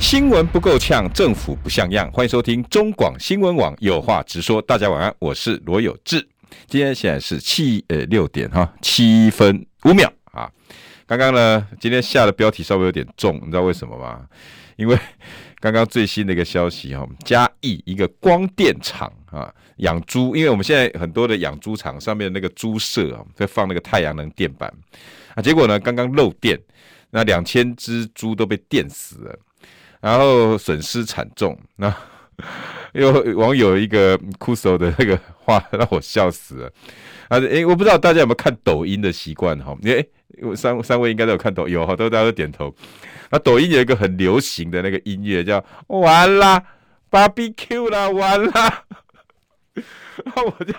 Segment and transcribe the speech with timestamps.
[0.00, 2.10] 新闻不够呛，政府不像样。
[2.10, 4.60] 欢迎收听中广新闻网有话直说。
[4.62, 6.26] 大家晚安，我是罗有志。
[6.66, 10.50] 今天现在是七呃六点哈七分五秒啊。
[11.06, 14.26] 刚刚呢，今天下的标题稍微有点重，你知道为什么吗？
[14.76, 14.98] 因为
[15.60, 24.72] 刚刚最新的一个消息哈，嘉义一个光电厂啊养猪，因为我们现在很多的养猪场上面那个猪舍啊，在放那个太阳能电板
[25.34, 26.58] 啊，结果呢刚刚漏电，
[27.10, 29.38] 那两千只猪都被电死了。
[30.00, 31.94] 然后损失惨重，那
[32.92, 36.72] 有网友一个酷手的那个话让我笑死了。
[37.28, 39.76] 啊，诶，我不知道大家有没有看抖音的习惯哈？
[39.84, 40.04] 诶，
[40.56, 42.74] 三三位应该都有看抖，有好多大家都点头。
[43.30, 46.62] 那抖音有一个很流行的那个音乐叫“完啦
[47.10, 48.84] ，BBQ 啦，完啦”。
[50.24, 50.74] 然后我就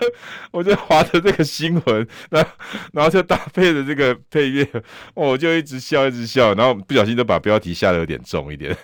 [0.50, 2.50] 我就划着这个新闻，然后
[2.92, 4.66] 然后就搭配着这个配乐，
[5.14, 8.76] 我就一直笑一直笑，然后不小心就把标题下的有点重一点。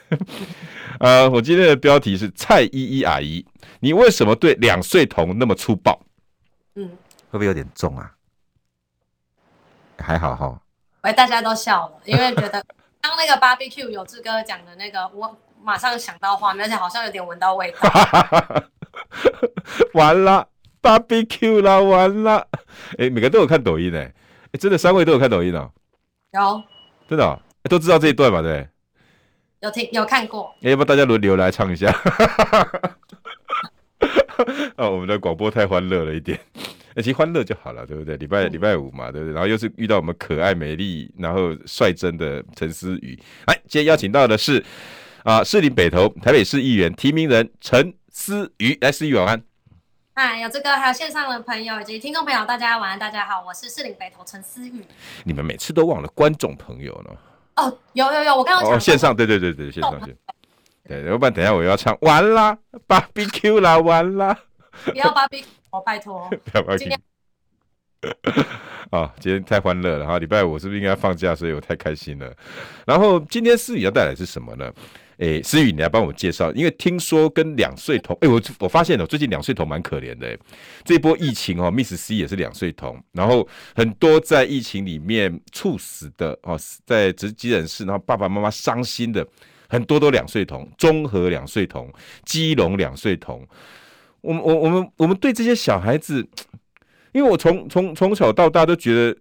[1.01, 3.47] 呃，我今天的标题是蔡依依阿姨，
[3.81, 6.01] 你为什么对两岁童那么粗暴？
[6.75, 6.89] 嗯，
[7.31, 8.13] 会不会有点重啊？
[9.99, 10.61] 还好哈。
[11.03, 12.65] 喂，大家都笑了，因为觉得
[13.01, 17.79] 刚那个 barbecue 有志哥讲的那个，我马上想到画面，而且好像有点闻到味道。
[19.95, 20.49] 完了
[20.83, 22.47] ，barbecue 啦，完了！
[22.93, 24.15] 哎、欸，每个都有看抖音哎、欸，哎、
[24.53, 25.71] 欸，真的三位都有看抖音哦、
[26.33, 26.39] 喔。
[26.39, 26.63] 有，
[27.09, 28.43] 真的、都知道这一段嘛？
[28.43, 28.69] 对，
[29.61, 30.55] 有听有看过。
[30.63, 31.91] 欸、要不要大家轮流来唱一下？
[34.77, 36.39] 啊， 我们的广播太欢乐了一点，
[36.95, 38.17] 欸、其实欢乐就好了，对不对？
[38.17, 39.35] 礼拜礼拜五嘛，对不对？
[39.35, 44.65] 然后又是遇到我们可爱美丽，然后率真的陈思雨，哎，今天邀请到的是
[45.25, 49.43] 啊，士林北投台北市议员提名人陈思雨，来，思雨晚安。
[50.15, 54.85] 嗨，有这个，还有线上的朋友以及听众朋友，大家晚安，大家好，我是士林北投陈思宇。
[55.25, 57.11] 你们每次都忘了观众朋友呢？
[57.57, 60.17] 哦，有有有，我刚刚讲哦，线上，对对对对，线上线。
[60.87, 62.57] 对，要不然等一下我要唱完啦
[62.89, 64.37] ，barbecue 啦，完啦。
[64.87, 66.29] 不要 barbecue，我拜托。
[66.45, 66.97] 不要 barbecue。
[68.91, 70.19] 啊， 今天太欢乐了哈！
[70.19, 71.35] 礼拜五是不是应该放假？
[71.35, 72.33] 所以我太开心了。
[72.87, 74.73] 然后今天思雨要带来是什么呢？
[75.19, 80.39] 诶，思雨，你来帮我介绍，因为听说跟两岁童，诶，我我发现了，最近两岁童蛮可怜的。
[80.85, 86.57] 这波疫情哦，Miss C 也是两岁童，然后很多在疫情里面猝死的哦，
[86.87, 89.27] 在急急诊室，然后爸爸妈妈伤心的
[89.69, 91.93] 很多都两岁童，综合两岁童，
[92.25, 93.45] 基隆两岁童。
[94.21, 96.25] 我们我我们我们对这些小孩子，
[97.13, 99.19] 因为我从从从小到大都觉得。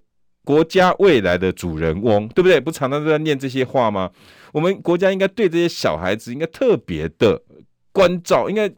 [0.48, 2.58] 国家未来的主人翁，对不对？
[2.58, 4.10] 不常常都在念这些话吗？
[4.54, 7.44] 我们国家应该对这些小孩子应该特别的
[7.92, 8.72] 关照，应该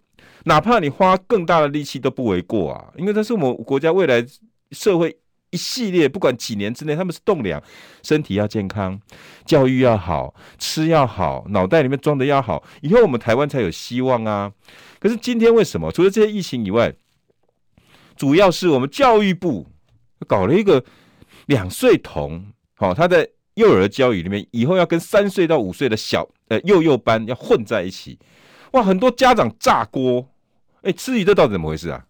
[0.45, 2.91] 哪怕你花更大的力气都不为过啊！
[2.97, 4.25] 因为这是我们国家未来
[4.71, 5.15] 社会
[5.51, 7.61] 一系列，不管几年之内，他们是栋梁，
[8.01, 8.99] 身体要健康，
[9.45, 14.51] 教育要好，吃要好，脑袋里面装的要好，以后我们台湾才有希望啊！
[14.99, 15.91] 可是今天为什么？
[15.91, 16.91] 除了这些疫情以外，
[18.15, 19.67] 主要是我们教育部
[20.25, 20.83] 搞了一个。
[21.49, 22.45] 两岁童，
[22.75, 28.19] 好，他在幼儿教育里面，以后要跟三岁到五岁的小呃幼幼班要混在一起，
[28.73, 30.23] 哇，很多家长炸锅，
[30.83, 32.05] 哎，至于这到底怎么回事啊？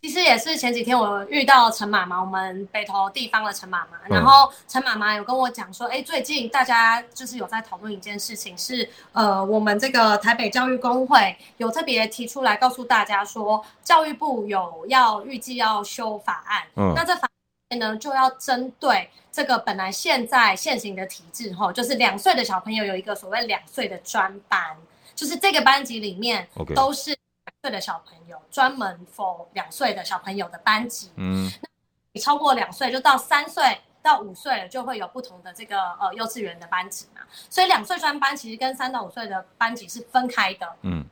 [0.00, 17.28] 其实也是前几天我遇到陈妈妈，我们北投地方的陈妈妈，然后陈妈妈有跟我讲说，哎，最近大家就是有在讨论一件事情，是呃，我们这个台北教育工会有特别提出来告诉大家说，教育部有要预计要修法案，嗯，那这法。
[17.76, 24.76] 呢，就要针对这个本来现在现行的体制，哈，就是两岁的小朋友有一个所谓两岁的专班，
[25.14, 31.10] 就是这个班级里面都是两岁的小朋友，专门 for 两岁的小朋友的班级。
[31.16, 31.68] 嗯，那
[32.12, 37.22] 你超过两岁，就到三岁到五岁了，就会有不同的这个呃幼稚园的班级嘛。
[37.48, 40.76] 所以两岁专班其实跟三到五岁的班级是分开的。
[40.82, 41.04] 嗯，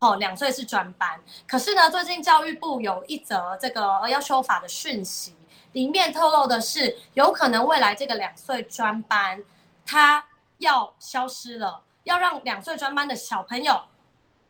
[0.00, 5.34] 哦，两岁是专班，可是呢，最近教育部有一则这个要修法的讯息。
[5.76, 9.44] 里面透露的是，有可能未来这个两岁专班，
[9.84, 10.24] 他
[10.56, 13.82] 要消失了，要让两岁专班的小朋友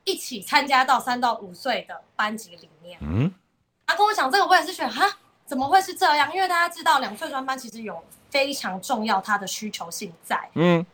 [0.05, 2.97] 一起参加到三到五岁的班级里面。
[3.03, 3.35] 嗯，
[3.89, 6.33] 他跟我讲这个，我也是觉得哈，怎么会是这样？
[6.33, 8.01] 因为大家知道两岁专班其实有
[8.31, 10.49] 非常重要它的需求性在。
[10.55, 10.87] 嗯，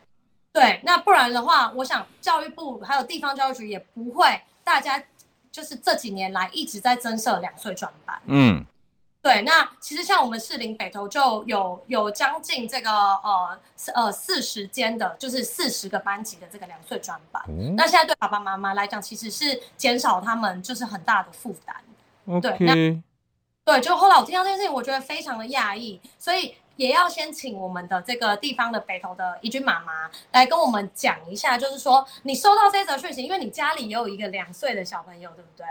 [0.51, 5.05] 对，那不然的话，我想教育部还有地方教育局也不会大家。
[5.51, 8.19] 就是这几年来一直在增设两岁专班。
[8.25, 8.65] 嗯。
[9.23, 13.59] 对，那其实像我们士林北投就有有将近这个呃
[13.95, 17.41] 呃四十间的，就是四十个班级的这个两岁专班。
[17.47, 22.41] 嗯、那现在对爸爸妈妈来讲，其实是减少他们就是很大的负担。
[22.41, 22.75] 对，那
[23.65, 35.65] 对，就后来我听到这件事情，我觉得非常的讶异，所以也要先请我们的这个地方的北投的怡君妈妈来跟我们讲一下，就是说你收到这则讯息，因为你家里也有一个两岁的小朋友，对不对？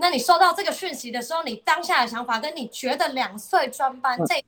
[0.00, 4.42] 那你收到这个讯息的时候，你当下的想法跟你觉得两岁专班这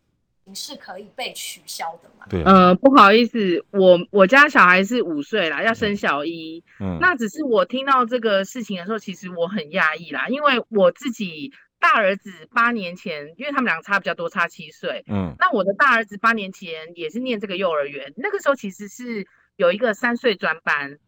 [0.55, 2.27] 是可以被取消的吗？
[2.29, 6.65] 对，呃，不好意思，我我家小孩是五岁啦，要升小一。
[6.81, 15.05] 嗯，那只是我听到这个事情的时候，其实我很讶异啦，因为我自己大儿子八年前，因为他们两个差比较多，差七岁。
[15.07, 19.27] 嗯，那我的大儿子八年前也是念这个幼儿园，那个时候其实是
[19.57, 20.99] 有一个三岁专班。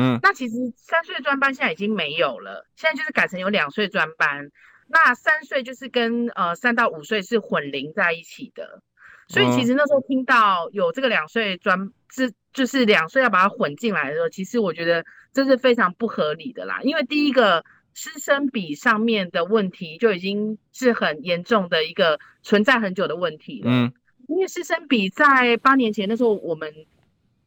[0.00, 4.50] 嗯，那其实三岁专班现在已经没有了，现在就是改成有两岁专班。
[4.88, 8.82] 那三岁就是跟呃三到五岁是混龄在一起的，
[9.28, 16.80] 所以其实那时候听到有这个两岁专，是就是两岁要把它混进来的时候，其实我觉得这是非常不合理的啦。
[16.82, 17.64] 因为第一个
[17.94, 23.70] 师生比上面的问题就已经是很严重的一个存在很久的问题了。
[23.70, 23.92] 嗯，
[24.26, 26.74] 因为师生比在八年前那时候，我们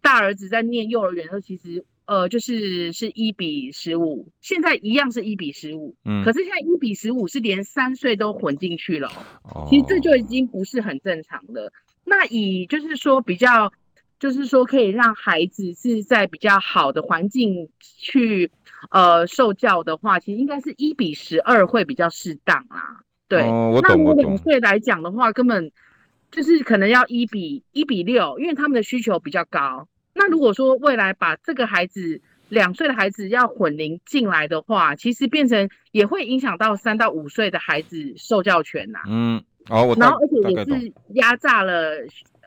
[0.01, 1.83] 大儿子在念幼儿园的时候，其实。
[2.05, 9.09] 呃，就是是一比十五，现在一样是一比十五，嗯，可是现在一比十五是连三岁都混进去了，
[9.43, 11.71] 哦，其实这就已经不是很正常了。
[12.03, 13.71] 那以就是说比较，
[14.19, 18.51] 就是说可以让孩子是在比较好的环境去
[18.91, 22.99] 呃受教的话，其实应该是一比十二会比较适当啊。
[23.29, 25.71] 对，哦，我懂，那我两岁来讲的话，根本
[26.29, 29.87] 就是可能要一比一比六，因为他们的需求比较高。
[30.13, 38.99] 那如果说未来把这个孩子两岁的孩子要混龄进来的话，其实变成也会影响到三到五岁的孩子受教权呐。
[39.07, 41.95] 嗯，哦，我然后而且也是压榨了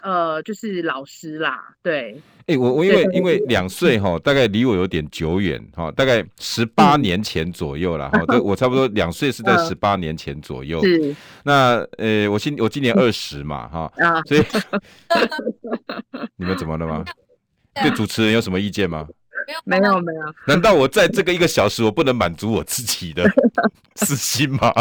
[0.02, 1.74] 呃，就是老师啦。
[1.82, 8.22] 对，哎、欸，我我因为因为两岁哈，大概离我有点久远哈，大概十八年前左右了哈。
[8.28, 10.80] 这、 嗯、我差不多两岁是在十八年前左右。
[10.84, 11.16] 是。
[11.42, 14.44] 那呃，我今我今年二十嘛哈，啊，所以
[16.36, 17.04] 你们怎么了吗？
[17.82, 19.06] 对主持人有什么意见吗？
[19.64, 20.20] 没有没有。
[20.46, 23.24] 难道我在这个一个小时，我不能满足我自己的
[23.94, 24.72] 私心吗？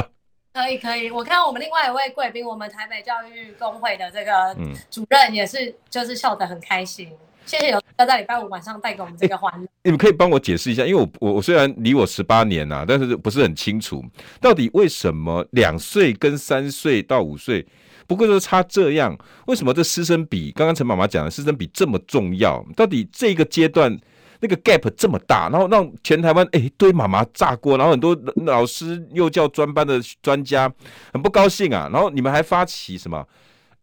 [0.53, 4.55] 可以可以，我看我们另外一位贵宾，我们台北教育工会的这个
[4.89, 7.09] 主任也是，就是笑得很开心。
[7.45, 9.67] 谢谢有要在礼拜五晚上带给我们这个欢乐。
[9.83, 14.03] 你们可以帮我解释一下，因为我我我虽然离我十八年呐、啊，但是不是很清楚，
[14.41, 17.63] 到底为什么两岁跟三岁到五岁？
[18.07, 19.17] 不过就差这样，
[19.47, 20.51] 为什么这师生比？
[20.51, 22.63] 刚刚陈妈妈讲的师生比这么重要？
[22.75, 23.99] 到底这个阶段
[24.41, 28.15] 那个 gap 这么大，然后让全台湾哎一堆妈妈炸锅，然后很多
[28.45, 30.71] 老师幼教专班的专家
[31.13, 31.89] 很不高兴啊。
[31.91, 33.27] 然后你们还发起什么？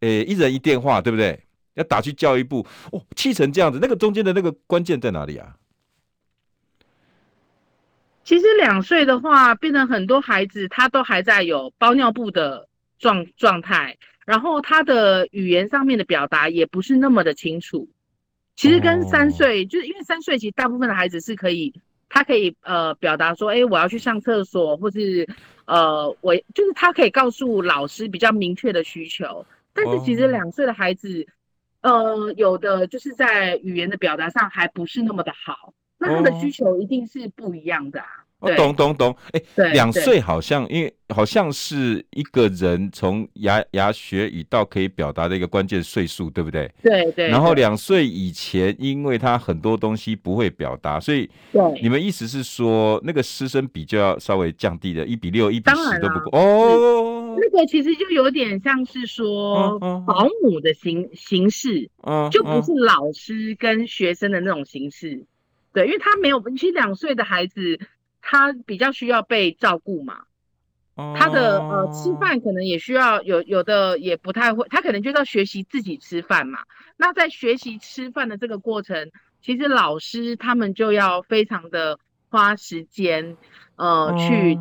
[0.01, 1.39] 哎，一人一电话，对不对？
[1.75, 5.57] 要打去教育部哦，气成这样子，那个中间的那个关键在哪里啊？
[8.23, 13.97] 其实两岁的话，变成很多孩子他都还在有包尿布的状状态。
[14.25, 17.89] 然后他的语言上面的表达也不是那么的清楚，
[18.55, 21.75] 其实跟三岁，就是因为三岁其实大部分的孩子是可以，
[22.09, 25.27] 他可以呃表达说，哎，我要去上厕所，或是
[25.65, 31.27] 呃我就是他可以告诉老师比较明确的需求，但是其实两岁的孩子，
[31.81, 38.22] 呃有的就是在语言的表达上还不是那么的好，那他的需求一定是不一样的啊。
[38.43, 46.69] 哦，懂懂懂，哎、欸，两岁好像，因为好像是一个人从牙牙学语到可以表达的一个关键岁数，对不对？
[46.83, 47.29] 对对。
[47.29, 57.37] 然后两岁以前，因为他很多东西不会表达，所以对你们意思是说，那个师生比就要稍微降低了，一比六、一比十都不够哦。
[57.39, 65.25] 那个其实就有点像是说保姆的形形式，嗯，就不是老师跟学生的那种形式。
[65.73, 67.79] 对，因为他没有，其实两岁的孩子。
[68.23, 70.23] 他比较需要被照顾嘛，
[71.19, 76.61] 他的呃吃饭可能也需要有有的也不太会，他可能就是要学习自己吃饭嘛。
[76.97, 79.11] 那在学习吃饭的这个过程，
[79.43, 81.99] 其实老师他们就要非常的
[82.31, 83.37] 花时间，
[83.77, 84.59] 呃，去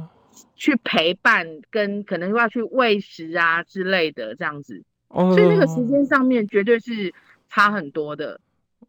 [0.56, 4.84] 去陪伴，跟可能要去喂食啊之类的这样子。
[5.10, 7.14] 所以那个时间上面绝对是
[7.50, 8.40] 差很多的。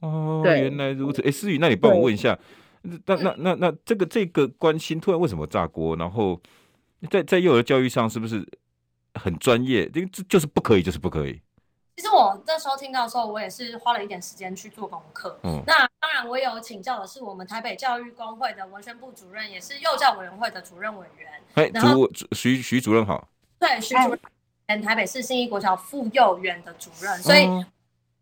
[0.00, 1.20] 哦，对，原来如此。
[1.22, 2.38] 哎，思雨，那你帮我问一下。
[3.06, 5.96] 那那那那这个这个关心突然为什么炸锅？
[5.96, 6.40] 然后
[7.10, 8.46] 在在幼儿教育上是不是
[9.14, 9.88] 很专业？
[9.88, 11.40] 这个这就是不可以，就是不可以。
[11.94, 15.38] 其实我那时候听到的时候，我也是花了一点时间去做功课。
[15.42, 21.30] 嗯，那当然我有请教的是我们台北教育工会的文宣部主任，也是幼教委员会的主任委员。
[21.54, 23.28] 哎，主徐徐主任好。
[23.58, 24.16] 对，徐主
[24.66, 27.64] 任，台北市信义国小妇幼园的主任，所以主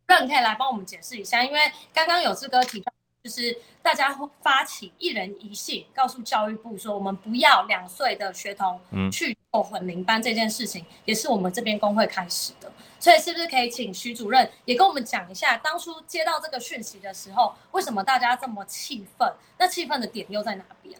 [0.08, 1.60] 任可以来帮我们解释一下，因为
[1.94, 2.92] 刚刚有志哥提到。
[3.22, 8.80] 就是大家会发起一人一信，告诉教育部说，我们不要两岁的学童
[9.12, 12.72] 去做混龄班这件事情，也是我们这边工会开始的。
[12.98, 19.30] 所以是不是可以请徐主任也跟我们讲一下，当初接到这个讯息的时候，为什么大家这么气愤？
[19.58, 20.98] 那气愤的点又在哪边？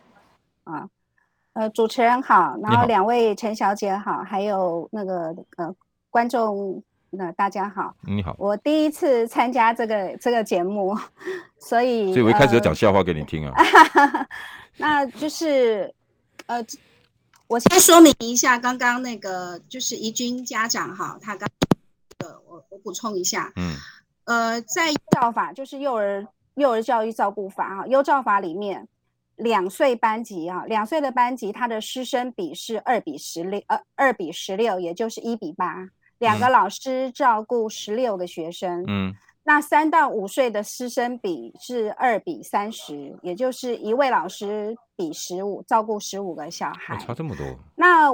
[0.65, 0.89] 啊，
[1.55, 5.75] 呃，主持人好，然后两位陈小姐好，还有那个呃
[6.11, 6.83] 观众。
[7.13, 10.97] 那大家好，你好，我第一次参加这个这个节目，
[11.61, 13.55] 所以所以我一开始要讲笑话给你听啊。
[13.55, 14.27] 呃、
[14.79, 15.95] 那就是
[16.47, 16.65] 呃，
[17.47, 21.49] 我先说明一下，刚刚那个就是怡君家长哈，他刚
[22.19, 23.75] 呃，我我补充一下，嗯，
[24.25, 28.89] 呃，在幼教法就是幼儿幼儿教育照顾法哈，幼教法里面
[29.37, 35.89] 两岁班级啊，两岁的班级，他的师生比是二比十六，呃，二比十六，也就是一比八。
[36.19, 47.45] 两个老师照顾十六个学生，嗯，那三到五岁的师生比是二比三十，也就是一位老师比十五照顾十五个小孩，差这么多。
[47.75, 48.11] 那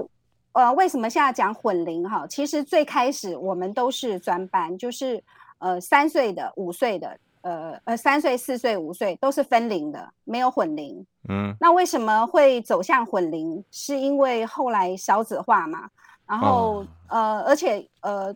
[0.52, 2.26] 呃，为什么现在讲混龄哈？
[2.28, 5.23] 其实最开始我们都是专班，就是
[5.59, 11.04] 呃三岁的、五岁的，呃呃三岁、四岁、五岁都是分龄的，没有混龄。
[11.28, 13.62] 嗯，那为什么会走向混龄？
[13.71, 15.90] 是因为后来少子化嘛？
[16.26, 18.35] 然后、哦、呃，而且呃，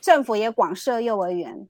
[0.00, 1.68] 政府也广设幼儿园，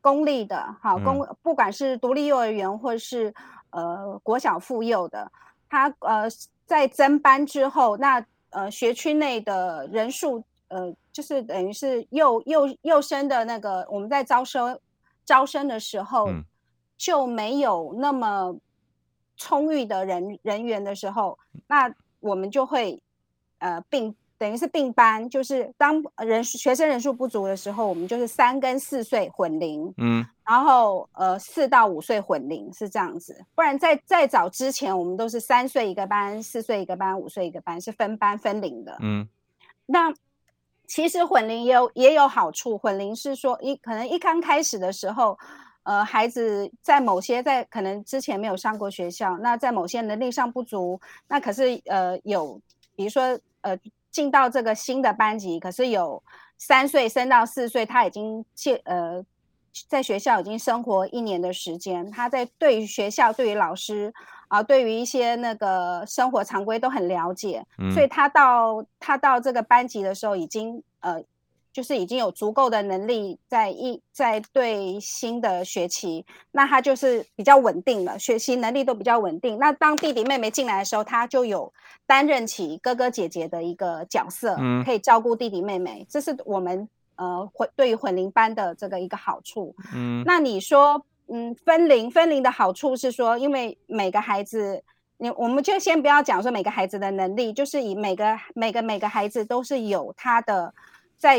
[0.00, 3.32] 公立的，好公，不管是独立幼儿园或是
[3.70, 5.30] 呃国小妇幼的，
[5.68, 6.24] 它呃
[6.66, 14.78] 在增班之后，那呃学区内的人数呃就是等于是幼幼幼生的那个我们在招生
[15.24, 16.44] 招生的时候、嗯、
[16.96, 18.56] 就没有那么
[19.36, 23.02] 充裕的人人员的时候，那我们就会
[23.58, 24.14] 呃并。
[24.40, 39.28] 等于是并班，就是当人学生人数不足的时候，我们就是三跟四岁混龄，嗯，然后呃四到五岁混龄是这样子，不然在再早之前，我们都是三岁一个班，四岁一个班，五岁一个班，是分班分龄的，嗯。
[39.84, 40.10] 那
[40.86, 45.38] 其实混龄也有也有好处，混龄是说一可能一刚开始的时候，
[45.82, 52.58] 呃，孩子在某些在可能之前没有上过学校，那在某些能力上不足，那可是呃有
[52.96, 53.78] 比如说呃。
[54.10, 56.22] 进到这个新的班级，可是有
[56.58, 58.44] 三岁升到四岁，他已经
[58.84, 59.24] 呃
[59.88, 64.12] 在学校已经生活一年的时间，他在对于学校、对于老师
[64.48, 71.22] 啊、对于一些那个生活常规都很了解，嗯、所以他到他到这个班级的时候，已经呃。
[71.72, 79.56] 就是已经有足够的能力在一在对新的学期，那他就是比较稳定了，学习能力都比较稳定。
[79.58, 81.72] 那当弟弟妹妹进来的时候，他就有
[82.06, 86.04] 担任起哥哥姐姐的一个角色，嗯，可以照顾弟弟妹妹。
[86.10, 89.72] 这是我们呃混对于混龄班的这个一个好处。
[89.94, 94.82] 嗯，那你说，嗯，分龄分龄的好处是说，因为每个孩子，
[95.18, 100.74] 你我们就先不要讲说每个孩子的能力，就是以每个每个每个孩子都是有他的。
[101.20, 101.38] 在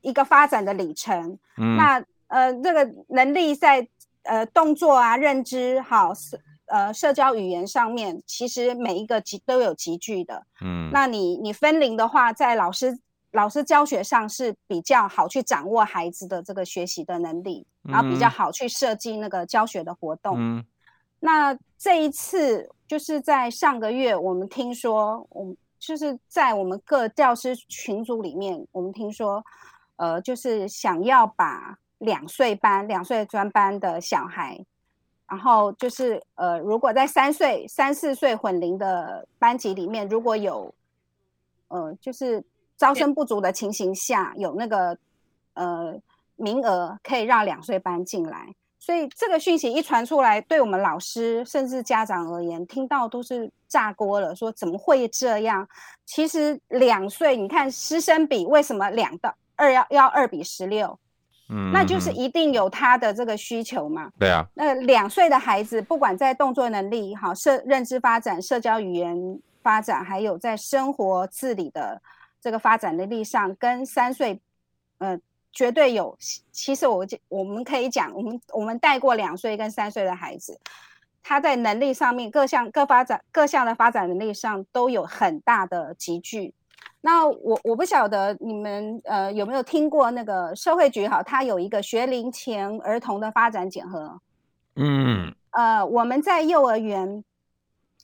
[0.00, 3.86] 一个发展的里程，嗯、那呃，这个能力在
[4.22, 10.46] 呃动作啊、认知、好社呃社交语言上面，其实每一个集都有集聚的。
[10.60, 12.96] 嗯，那你你分龄的话，在老师
[13.32, 20.36] 老师教学上是比较好去掌握孩子的这个学习的能力，然后比较好去设计那个教学的活动。
[20.38, 20.64] 嗯，
[21.20, 25.56] 那这一次就是在上个月，我们听说我们。
[25.82, 29.44] 就是在我们各教师群组里面，我们听说，
[29.96, 34.64] 呃，就是想要把两岁班、两岁专班的小孩，
[35.26, 40.72] 然后就是呃，如果在三岁、三四岁混龄的班级里面，如果有，
[41.66, 42.44] 呃，就是
[42.76, 44.96] 招生不足的情形下，有那个
[45.54, 46.00] 呃
[46.36, 48.54] 名额可以让两岁班进来。
[48.84, 54.34] 所以这个讯息一传出来，对我们老师甚至家长而言，听到都是炸锅了。
[54.34, 55.64] 说怎么会这样？
[56.04, 60.98] 其实两岁，你看师生比为什么两到二要要二比十六？
[61.48, 64.10] 嗯，那就是一定有他的这个需求嘛。
[64.18, 64.44] 对啊。
[64.54, 69.16] 那两岁的孩子，不管在动作能力、好社认知发展、社交语言
[69.62, 72.02] 发展，还有在生活自理的
[72.40, 74.40] 这个发展能力上，跟三岁，
[74.98, 75.16] 呃。
[75.52, 76.16] 绝对有，
[76.50, 80.58] 其实我我们可以讲，我们我们带过两岁跟三岁的孩子，
[81.22, 86.54] 他在能力上面各项各发展各项的发展能力上都有很大的集聚。
[87.00, 94.20] 那我我不晓得你们呃有没有听过那个社会局哈，它有一个学龄前儿童的发展检核。
[94.76, 95.34] 嗯。
[95.50, 97.22] 呃，我们在幼儿园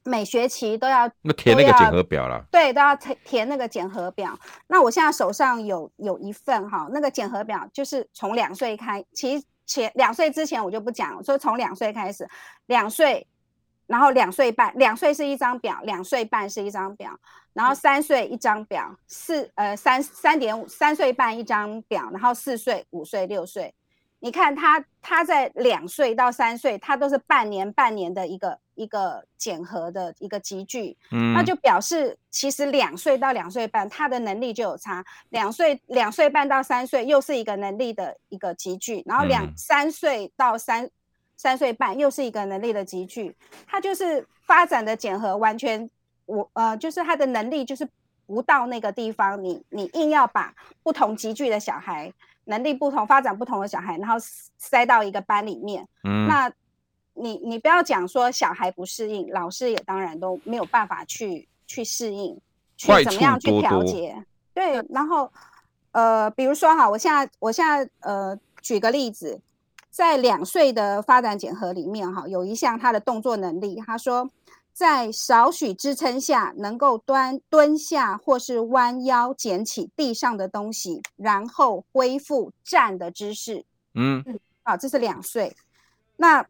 [0.09, 2.45] 每学期都要那填那个检核表了。
[2.50, 4.37] 对，都要填填那个检核表。
[4.67, 12.29] 那我现在手上有有一份哈，那个检核表就是从两岁开，其实前两岁之前我就不讲，说从两岁开始，
[12.67, 13.27] 两岁。
[13.88, 17.19] 然后两岁半，两岁是一张表，两岁半是一张表，
[17.55, 23.75] 然后三岁一张表，四呃三三点五三岁半一张表，然后四岁、五岁、六岁，
[24.20, 40.90] 你看他他在两岁到三岁，他都是半年半年的一个一个检核的一个集聚，嗯，那就表示其实两岁到两岁半他的能力就有差，两岁两岁半到三岁又是一个能力的一个集聚，然后两、嗯、三岁到三。
[41.40, 43.32] 三岁半又是一个能力的集聚，
[43.64, 45.88] 他就是发展的检核完全，
[46.26, 47.88] 我呃就是他的能力就是
[48.26, 52.12] 不到那个地方，你你硬要把不同集聚的小孩，
[52.49, 54.17] 能力不同、发展不同的小孩，然后
[54.59, 56.50] 塞到一个班里面，嗯，那
[57.14, 62.38] 你你不要讲说小孩不适应，老师也当然都没有办法去去适应，
[62.76, 65.31] 去怎么样去调节，对，然后
[65.93, 69.40] 呃比如说哈，我现在我现在呃举个例子。
[69.90, 74.31] 在两岁的发展检核里面，哈，有一项他的动作能力，他说，
[74.78, 83.64] 在少许支撑下，能够端蹲下或是弯腰捡起地上的东西，然后恢复站的姿势。
[83.94, 85.56] 嗯嗯，好，这是两岁。
[86.16, 86.47] 那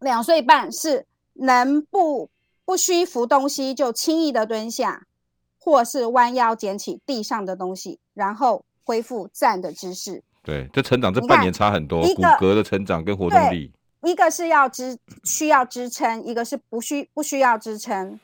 [0.00, 2.28] 两岁半是能不
[2.66, 5.06] 不需扶东西就轻易的蹲下，
[5.58, 10.22] 或是弯腰捡起地上的东西，然后恢复站的姿势。
[10.42, 13.72] 对，这成长这半年差很多，骨骼的成长跟活动力。
[14.04, 18.18] 一个是要支需要支撑，一个是不需不需要支撑，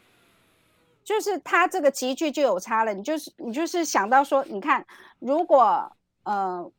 [1.03, 2.95] 就是他这个级距就有差了。
[2.95, 4.87] 你就是你就是想到说，你看，
[5.19, 5.91] 如果
[6.25, 6.71] 呃，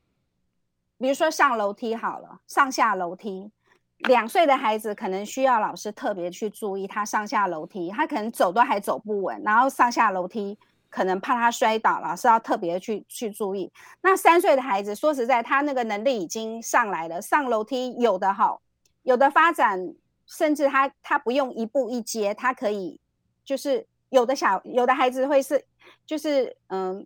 [0.97, 3.51] 比如说上楼梯好了，上下楼梯，
[3.97, 10.57] 两岁的孩子可能需要老师特别去注意他上下楼梯，他可能走都还走不稳，然后上下楼梯。
[10.93, 13.71] 可能怕他摔倒了，是要特别去去注意。
[14.01, 18.61] 那三岁的孩子，说实在，他那个能力已经上来了，上楼梯有的好，
[19.03, 19.79] 有的发展，
[20.25, 22.99] 甚至他他不用一步一阶，他可以
[23.43, 25.63] 就是有的小有的孩子会是
[26.05, 27.05] 就是嗯，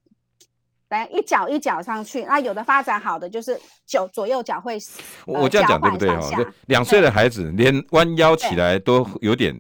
[0.90, 2.24] 来一脚一脚上去。
[2.26, 4.78] 那有的发展好的就是脚左右脚会，
[5.26, 6.54] 我我这样讲对不对哈？
[6.68, 9.58] 两岁的孩子连弯腰起来都有点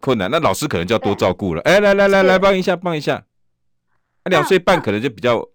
[0.00, 1.62] 困难，那老师可能就要多照顾了。
[1.62, 3.24] 哎，来来来来，帮一下帮一下。
[4.24, 5.48] 两岁半可能就比较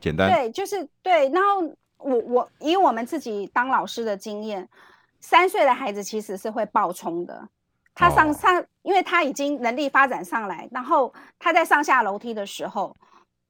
[0.00, 1.28] 简单，对，就是对。
[1.30, 4.68] 然后我我以我们自己当老师的经验，
[5.20, 7.48] 三岁的孩子其实是会爆冲的。
[7.94, 12.96] 他上上，因为他已经能力发展上来，然后他在上下楼梯的时候，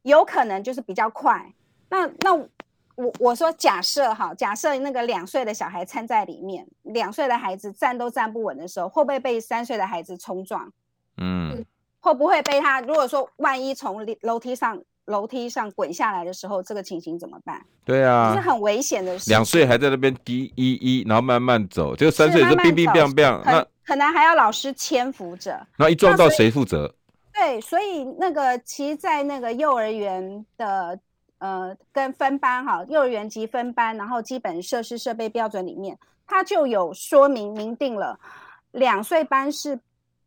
[0.03, 1.53] 有可能就是比较快。
[1.89, 10.73] 那那我我说假设哈，假设那个两岁的小孩掺在里面，两岁的孩子站都站不稳的时候，会不会被三岁的孩子冲撞？
[11.19, 11.65] 嗯。
[12.05, 12.81] 会不会被他？
[12.81, 17.61] 如果说万一从楼梯上楼梯上滚下来的时候，这个情形怎么办？
[17.85, 19.29] 对啊，是很危险的事。
[19.31, 25.67] 两岁还在那边滴一一，然后慢慢走，就三岁是冰冰冰冰，那可能还要老师搀扶着。
[25.77, 26.95] 那一撞到谁负责？
[27.33, 30.99] 对，所以那个其实，在那个幼儿园的
[31.39, 38.19] 呃跟分班哈，幼儿园级分班，然后基本设施设备标准里面，它就有说明明定了，
[38.71, 39.81] 两岁班是。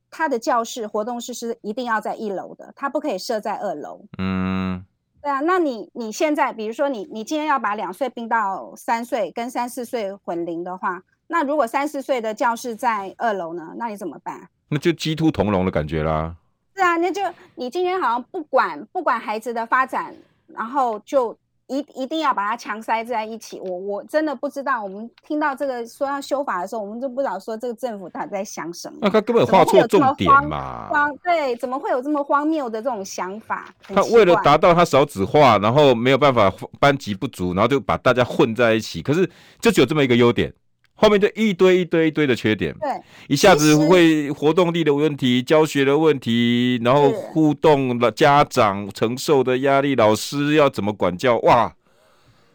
[0.10, 4.06] 他的教室活动室是一定要在一楼的，他不可以设在二楼。
[4.18, 4.84] 嗯，
[5.22, 14.50] 对啊，那你你现在，比如说你你今天要把两岁并到三岁，跟三四岁混龄的话，那如果三四岁的教室在二楼呢，那你怎么办？
[14.70, 16.36] 那就鸡兔同笼的感觉啦。
[16.76, 17.22] 是啊，那就
[17.56, 20.16] 你今天好像不管不管孩子的发展，
[20.48, 21.38] 然后就。
[21.68, 24.84] 一一定要把它强塞在一起，我我真的不知道。
[24.84, 29.00] 我们听到这个说要修法的时候，我们就不知道说这个政府他在想什么。
[29.02, 30.88] 那他根本画错重点嘛？
[30.90, 33.74] 荒对，怎么会有这么荒谬的这种想法？
[33.82, 39.02] 他为了达到他少子化，然后没有办法班级不足，然后就把大家混在一起。
[39.02, 40.54] 可是就只有这么一个优点。
[40.98, 42.90] 后面就一堆一堆一堆的缺点，对，
[43.28, 51.38] 一下子会活动力的问题、教学的问题，然后互动的家长承受的压力，老师要怎么管教？
[51.40, 51.76] 哇，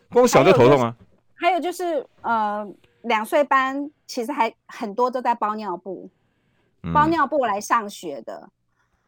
[0.09, 0.97] 光想就头痛啊！
[1.35, 2.67] 还有就是呃，
[3.03, 6.09] 两岁班其实还很多都在包尿布，
[6.95, 8.51] 包尿布来上学的，嗯、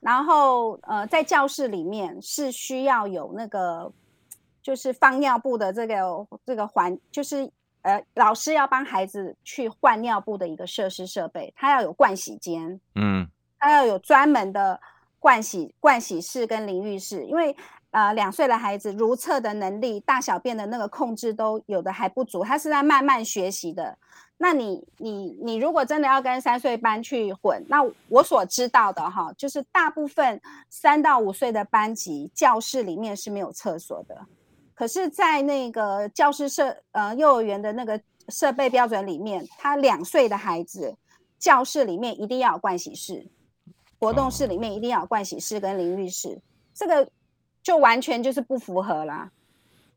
[0.01, 3.91] 然后呃，在教室里面是需要有那个
[4.63, 7.51] 就是放尿布的这个这个环，就是。
[7.83, 14.81] 呃，老师要帮孩子去换尿布的一个设施设备，他要有盥洗间，嗯，他要有专门的
[15.21, 17.55] 盥洗盥洗室跟淋浴室，因为
[17.91, 23.99] 呃两岁的孩子如厕的能力、大小便的那个控制都有的还不足，他是在慢慢学习的。
[24.39, 34.21] 那你你你如果真的要跟三岁班去混，那我所知道的哈，就是大部分三到五岁的班级教室里面是没有厕所的，
[34.75, 40.97] 可是，在那个教室设呃幼儿园的那个设备标准里面，他两岁的孩子
[41.39, 43.27] 教室里面一定要有盥洗室，
[44.01, 46.41] 活动室里面一定要有盥洗室跟淋浴室，
[46.75, 47.09] 这个
[47.63, 49.31] 就完全就是不符合啦，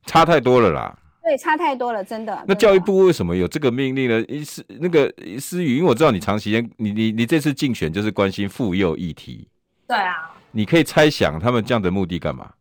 [0.05, 0.99] 差太多了啦。
[1.23, 2.45] 对，差太多了，真的。
[2.47, 4.43] 那教育部为什么有这个命令呢？
[4.43, 9.49] 思那个思雨，因为我知道你长时间，你你你这次竞选就是关心妇幼议题。
[9.87, 10.31] 对啊。
[10.51, 12.53] 你可以猜想他们这样的目的干嘛？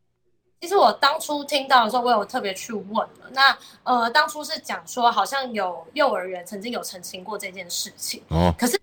[0.60, 3.30] 其实我当初听到的时候，我有特别去问了。
[3.32, 8.22] 那呃，当初是讲说，好像有幼儿园曾经有澄清过这件事情。
[8.28, 8.54] 哦。
[8.58, 8.80] 可是。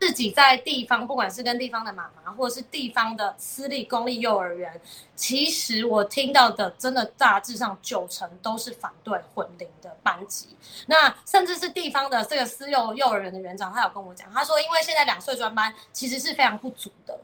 [0.00, 4.80] 自己在地方，不管是跟地方的妈妈，或者是地方的私立公立幼儿园，
[5.16, 10.56] 其实我听到的，真的大致上九成都是反对混龄的班级。
[10.86, 17.18] 那甚至是地方的这个私幼幼儿园的园长，他有跟我讲，他说，因为现在两岁专班其实是非常不足的，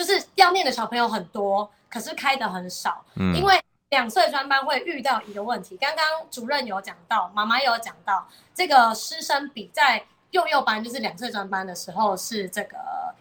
[0.00, 3.04] 就是要念的小朋友很多，可是开的很少。
[3.16, 3.60] 嗯，因为
[3.90, 10.04] 两岁专班会遇到一个问题，刚刚主任有讲到，妈妈有讲到，这个师生比在。
[10.30, 12.78] 幼幼班就是两岁专班的时候是这个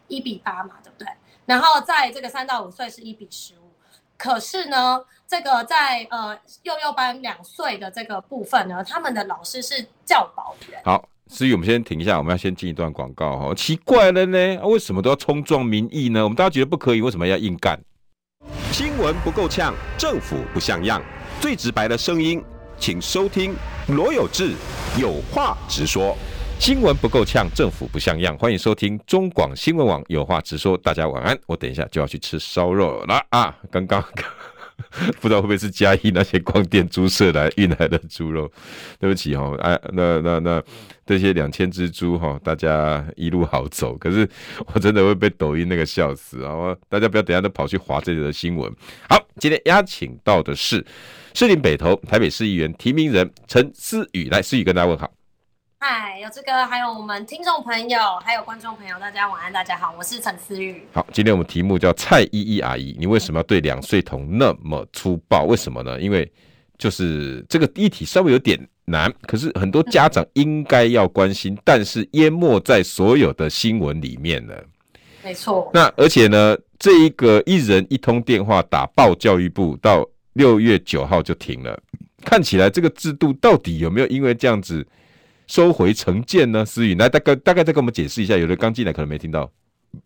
[0.08, 1.08] 一比八嘛，对不对？
[1.48, 3.72] 然后在这个三到五岁是一比十五。
[4.16, 10.80] 可是呢，这个在呃幼幼班两岁的这个部分呢，他们的老师是教保员。
[10.86, 13.54] 好，思雨，我们先停一下，我们要先进一段广告哈。
[13.54, 16.24] 奇怪了呢，为什么都要冲撞民意呢？
[16.24, 17.80] 我们大家觉得不可以，为什么要硬干？
[18.72, 21.00] 新闻不够呛，政府不像样，
[21.40, 22.44] 最直白的声音，
[22.80, 23.54] 请收听
[23.90, 24.54] 罗有志
[25.00, 26.18] 有话直说。
[26.60, 28.36] 新闻不够呛，政府不像样。
[28.36, 30.76] 欢迎收听中广新闻网，有话直说。
[30.80, 31.40] 大家晚安。
[31.46, 33.56] 我等一下就要去吃烧肉了啊！
[33.70, 34.04] 刚刚
[35.22, 38.52] 不知道会不会是嘉义那些光电猪舍来运来的猪肉？
[39.00, 40.64] 对不起哈，哎，那那那
[41.06, 43.98] 这些两千只猪哈，大家一路好走。
[43.98, 44.28] 可是
[44.74, 46.76] 我真的会被抖音那个笑死啊！
[46.88, 48.72] 大家不要等下都跑去划这里的新闻。
[49.10, 50.86] 好，今天邀请到的是
[51.34, 55.19] 士林北投台北市议员提名人陈思雨，来，思雨跟大家问好。
[55.82, 60.84] 嗨，有这个，还有我们听众朋友，还有观众朋友，大家晚安，大家好，我是陈思玉。
[60.92, 65.46] 好，今天我们题目叫蔡依依阿姨，你为什么要对两岁童那么粗暴？
[65.46, 65.98] 为什么呢？
[66.02, 66.30] 因为
[66.78, 74.62] 就是这个议题稍微有点难，可是很多家长应该要关心，嗯、但是淹没在所有的新闻里面了。
[75.24, 75.72] 没错。
[75.74, 81.82] 那而且呢，这一个一人一通电话打爆教育部，到六月九号就停了。
[82.26, 84.86] 看起来这个制度到底有没有因为这样子？
[85.50, 86.64] 收回成见呢？
[86.64, 89.50] 思雨，来大概大概再跟我们解释一下，有的刚进来可能没听到。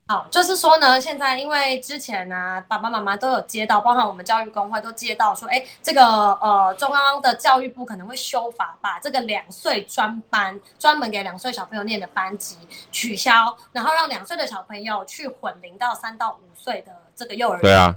[0.07, 6.01] 好，就是说呢，现在因为之前呢、啊，爸爸妈妈都有接到，包含我们教育工会都接到说，哎、欸，这个
[6.35, 12.55] 呃中央的教育部可能会修法，把这个两岁专班专门给两岁小朋友念的班级
[12.93, 17.61] 取消，然后让两岁的小朋友去混龄到三到五岁的这个幼儿园。
[17.63, 17.93] 对啊。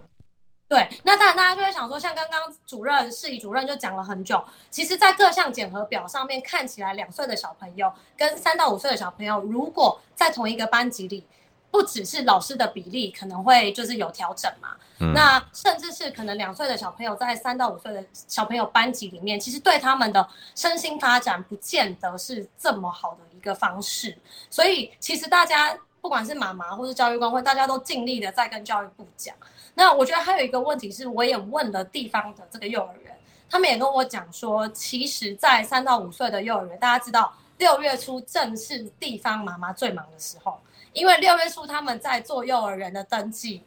[0.69, 11.25] 对，那当然大家就会想说，像刚刚主任、市里主任就讲了很久，其实，在各项检核表上面看起来，两岁的小朋友跟三到五岁的小朋友，如果在同一个班级里，
[11.71, 24.19] 不只是老师的比例可能会就是有调整嘛，嗯、那甚至是可能两岁的小朋友在三到五岁的小朋友班级里面，其实对他们的身心发展不见得是这么好的一个方式，
[24.51, 29.33] 所以其实大家不管是妈妈或是教育工会，大家都尽力的在跟教育部讲。
[29.79, 33.15] 那我觉得还有一个问题是，我也问了地方的这个幼儿园，
[33.47, 40.59] 他们也跟我讲说，其实，在三到五岁的幼儿园，大家知道六月初正是地方妈妈最忙的时候，
[40.95, 43.63] 因为六月初他们在做幼儿园的登记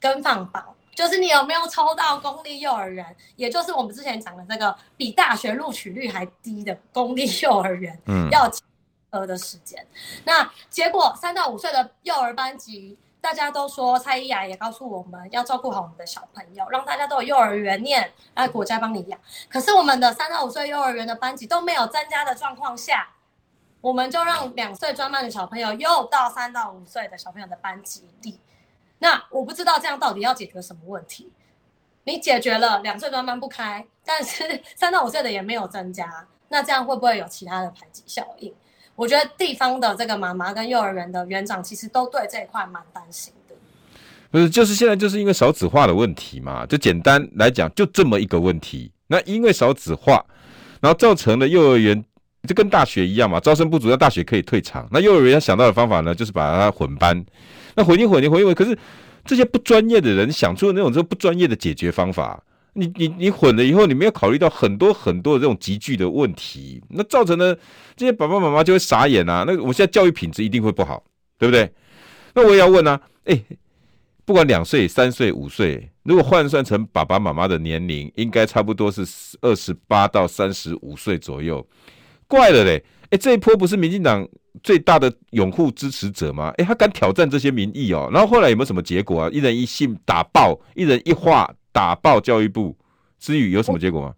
[0.00, 8.50] 跟放榜，就是你有没有抽到公立幼儿园，也就是我们之前讲的这个比大学录取率还低的公立幼儿园，嗯，要
[9.10, 9.86] 呃的时间。
[10.24, 12.98] 那结果三到五岁的幼儿班级。
[13.20, 19.20] 大家都说蔡依雅也告诉我们要照顾好我们的小朋友，让大家都有幼儿园念，让国家帮你养。
[19.48, 23.08] 可是我们的三到五岁幼儿园的班级都没有增加的状况下，
[23.80, 28.40] 我们就让两岁专班的小朋友又到三到五岁的小朋友的班级里。
[29.00, 31.32] 那我不知道这样到底要解决什么问题？
[32.04, 38.54] 你解决了两岁专班不开，但是三到五岁的也没有增加，那这样会不会有其他的排挤效应？
[38.98, 43.54] 我觉得地方的这个妈妈跟幼儿园的园长其实都对这一块蛮担心的。
[44.28, 48.90] 不是，就是现在就是因为少子化的问题嘛，就简单来讲，就这么一个问题。
[49.06, 50.26] 那因为少子化，
[50.80, 52.04] 然后造成了幼儿园
[52.48, 54.88] 就跟大学一样嘛，招生不足，那大学可以退场。
[54.90, 57.24] 那幼儿园要想到的方法呢，就是把它混班。
[57.76, 58.76] 那混一混一混一混，可是
[59.24, 62.42] 这些不专业的人想出的那种这不专业的解决方法。
[62.78, 67.52] 你你你混了以后，你没有考虑到很多很多的这种急剧的问题，那造成了
[67.96, 69.44] 这些爸爸妈妈就会傻眼啊。
[69.44, 71.02] 那我现在教育品质一定会不好，
[71.36, 71.68] 对不对？
[72.34, 73.44] 那我也要问啊，诶，
[74.24, 79.04] 不管两岁、三岁、五岁，如果换算成爸爸妈妈的年龄，应该差不多是
[79.40, 81.66] 二十八到三十五岁左右。
[82.28, 84.24] 怪了嘞，诶，这一波不是民进党
[84.62, 86.50] 最大的拥护支持者吗？
[86.58, 88.08] 诶，他敢挑战这些民意哦。
[88.12, 89.30] 然后后来有没有什么结果啊？
[89.32, 91.52] 一人一信打爆，一人一话。
[91.78, 92.74] 打爆教育部，
[93.20, 94.12] 思雨有什么结果吗？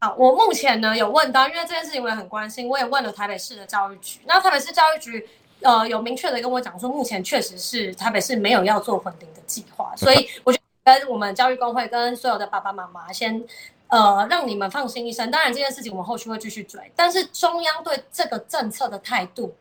[0.00, 4.20] 好，我目前呢有问到，因为这件事情我也很关心，我也问了台北市的教育局。
[4.26, 5.26] 那台北市教育局
[5.62, 13.42] 呃有明确的跟我讲说，目前确实是台北市没有要做混龄的计划， 所以我觉得跟我们教育工会跟所有的爸爸妈妈先
[13.88, 15.30] 呃让你们放心一生。
[15.30, 19.54] 当然这件事情我们后续会继续追，但是中央对这个政策的态度。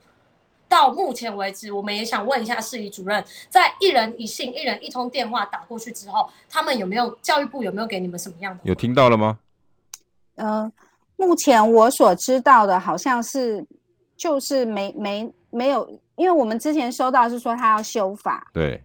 [0.70, 8.62] 到目前为止，我们也想问一下市仪主任，在一人一信、一人一通电话打过去之后，他们有没有教育部有没有给你们什么样的？
[8.64, 9.40] 有听到了吗？
[10.36, 10.72] 呃，
[11.18, 13.66] 目前我所知道的，好像是
[14.16, 18.82] 就是没没没有，因为我们之前收到是说他要修法，对，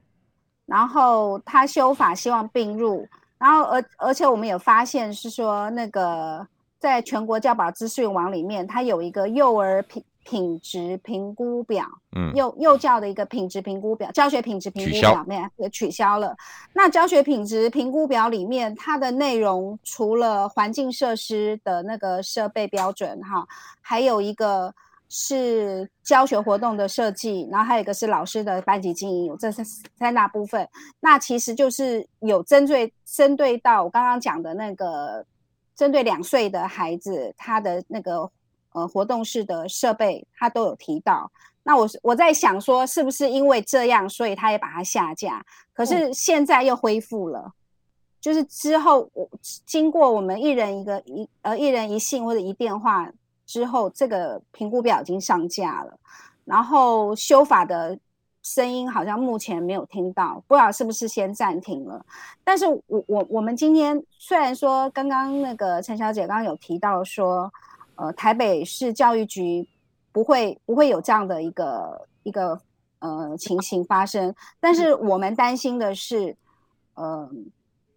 [0.65, 6.45] 然后他修法希望并入，然后而而且我们有发现是说那个
[6.79, 10.03] 在全国教保资讯网里面，它有一个幼儿品。
[10.25, 16.35] 品质评估表，嗯，幼幼教的一个品质评估表，教学品质评估表面也取消了。
[16.73, 23.47] 那教学品质评估表里面，它的内容除了环境设施的那个设备标准哈，
[23.81, 24.75] 还有一个
[25.09, 29.65] 是教学活动的设计，然后还有一个是老师的班级经营，有这三
[29.99, 30.67] 三大部分。
[31.01, 35.25] 那其实就是有针对针对到我刚刚讲的那个，
[35.77, 38.31] 针对两岁的孩子，他的那个。
[38.75, 41.31] 呃，活动室的设备他都有提到。
[41.63, 45.43] 那我我在想说，是不是因为这样，所以他也把它下架？
[45.73, 47.53] 可是现在又恢复了，嗯、
[48.21, 49.27] 就是之后我
[49.65, 53.09] 经过我们一人一个一呃一人一信或者一电话
[53.47, 55.99] 之后，这个评估表已经上架了。
[56.45, 57.97] 然后修法的
[58.43, 62.05] 声音好像目前没有听到，不知道是不是先暂停了。
[62.43, 67.51] 但是我我我们今天虽然说刚刚那个陈小姐刚刚有提到说。
[67.97, 69.69] 呃，台北市教育局
[70.13, 72.61] 不会不会有这样的一个一个
[72.99, 76.37] 呃情形发生，但是我们担心的是，
[76.95, 77.31] 呃，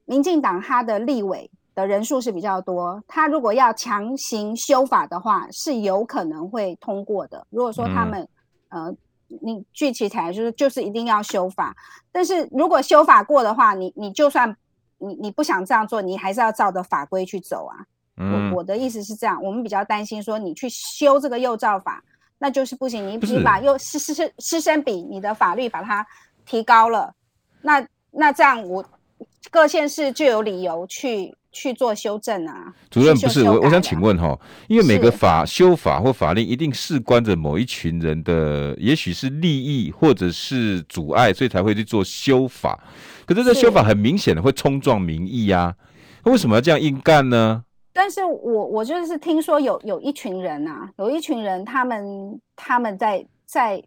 [0.06, 7.46] 民进党他的立委的人数是比较多，他如果要强行修法的话，是有可能会通过的。
[7.50, 8.28] 如果说他们、
[8.70, 8.96] 嗯、呃，
[9.42, 11.76] 你具体起来就是就是一定要修法，
[12.12, 14.56] 但是如果修法过的话，你你就算
[14.98, 17.86] 你你不想这样做，你还是要照着法规去走啊。
[18.18, 22.04] 我我的意思是这样，我们比较担心说，你去修这个幼造法，
[22.40, 23.08] 那就是不行。
[23.08, 26.06] 你你把幼师师师师生比你的法律把它
[26.46, 27.14] 提高了，
[27.62, 28.84] 那那这样我
[29.52, 32.74] 各县市就有理由去去做修正啊。
[32.90, 34.36] 主任不是我，我想请问哈，
[34.68, 42.84] 因为每个法修法或法令一定事关着某一群人的，也许是利益或者是阻碍，所以才会去做修法。
[43.28, 45.76] 可是这修法很明显的会冲撞民意呀，
[46.24, 47.64] 为什么要这样硬干呢？
[47.98, 53.84] 但是我我就是听说有有一群人呐、啊，有一群人他们他们在在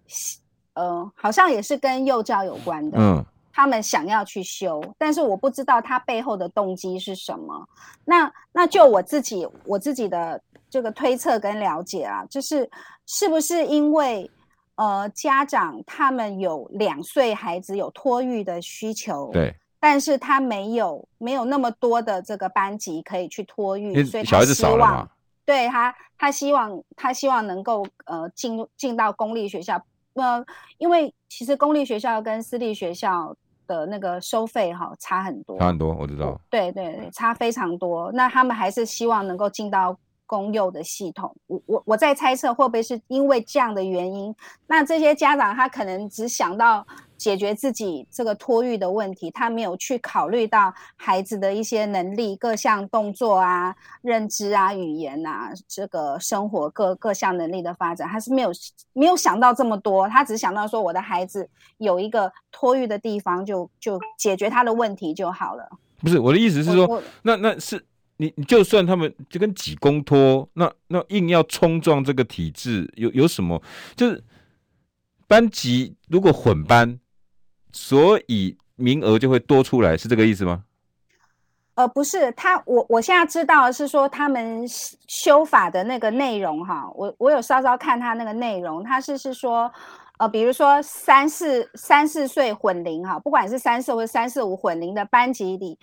[0.75, 7.65] 呃，好像也是跟幼教有关的，嗯，他们想要去修，但是我不知道他背后的动机是什么。
[8.05, 12.69] 那那就我自己我自己的这个推测跟了解啊，就是
[13.07, 14.29] 是不是因为
[14.75, 19.55] 呃家长他们有两岁孩子有托育的需求，对。
[19.83, 25.09] 但是他没有没有那么多的这个班级可以去托育，所以小孩子少了嘛？
[25.47, 30.45] 对他，他希望他希望能够呃进入进到公立学校，呃，
[30.77, 33.35] 因为其实公立学校跟私立学校
[33.67, 36.39] 的那个收费哈差很多，差很多，我知道。
[36.51, 38.13] 对对对，差非常多。
[38.13, 41.35] 那他们还是希望能够进到公幼的系统。
[41.47, 44.33] 我我我在猜测会不会是因为这样的原因？
[44.67, 46.87] 那这些家长他可能只想到。
[47.21, 58.51] 解决自己这个托育的问题，他没有去考虑到孩子的一些能力、各项动作啊、认知啊、语言啊，这个生活各各项能力的发展，他是没有
[58.95, 60.09] 没有想到这么多。
[60.09, 65.69] 他只想到说，我的孩子有一个托育的地方就，就就解决他的问题就好了。
[65.99, 67.85] 不是我的意思是说，那那是
[68.17, 73.63] 你，你就算他们就跟挤公托，那那硬要冲撞这个体制，有有什么？
[73.95, 74.25] 就是
[75.29, 76.99] 班级如果混班。
[77.73, 80.65] 所以名额就会多出来，是这个意思吗？
[81.75, 84.65] 呃，不是，他我我现在知道是说他们
[85.09, 89.73] 修法的那个内容哈，我我有稍稍看他那个内容，他是是说，
[90.19, 95.79] 呃，比如说三四三四岁混龄哈，不管是三四或三四五混龄的班级里，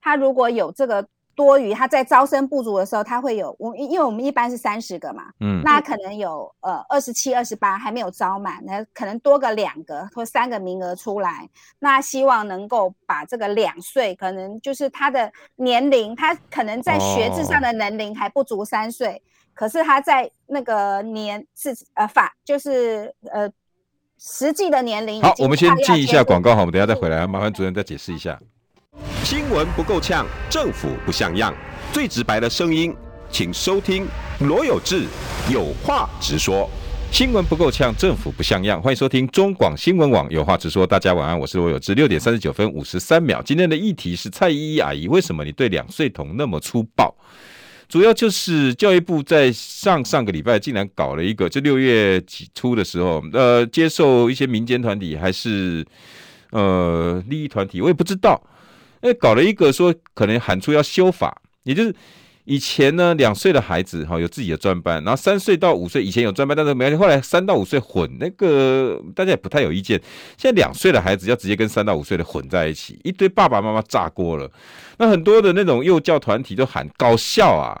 [0.00, 1.06] 他如果有这个。
[1.34, 19.20] 多余，他在招生不足的时候，他会有我，因为我们一般是三十个嘛，嗯，那可能有呃二十七、二十八还没有招满，那可能多个两个或三个名额出来，那希望能够把这个两岁，可能就是他的年龄，他可能在学制上的年龄还不足三岁，哦，
[19.54, 23.50] 可是他在那个年是呃法就是呃
[24.18, 25.22] 实际的年龄。
[25.22, 28.38] 好，我们先记一下广告，好，我们等一下再回来，麻烦主任再解释一下。
[29.24, 31.54] 新闻不够呛，政府不像样，
[31.90, 32.94] 最直白的声音，
[33.30, 34.06] 请收听
[34.40, 35.06] 罗有志
[35.50, 36.68] 有话直说。
[37.10, 40.86] 新闻不够呛，政府不像样，欢迎收听中广新闻网有话直说。
[40.86, 41.94] 大家晚安，我是罗有志。
[41.94, 47.14] 六点三十九分五十三秒，今天的议题是蔡依依阿姨，为什么你对两岁童那么粗暴？
[47.88, 55.82] 主要就是教育部在上上个礼拜竟然搞了一个，就六月几初的时候，呃，接受一些民间团体还是
[56.50, 58.38] 呃利益团体，我也不知道。
[59.02, 61.94] 哎，搞了一个说可能喊出要修法，也就是
[62.44, 70.00] 以前呢，两岁的孩子哈有自己的专班，然后三岁到五岁以前有专班，但是没关系，后来三到五岁混，那个大家也不太有意见。
[70.36, 74.50] 现在两岁的孩子要直接跟三到五岁的混在一起，一堆爸爸妈妈炸锅了。
[74.98, 77.80] 那很多的那种幼教团体都喊搞笑啊。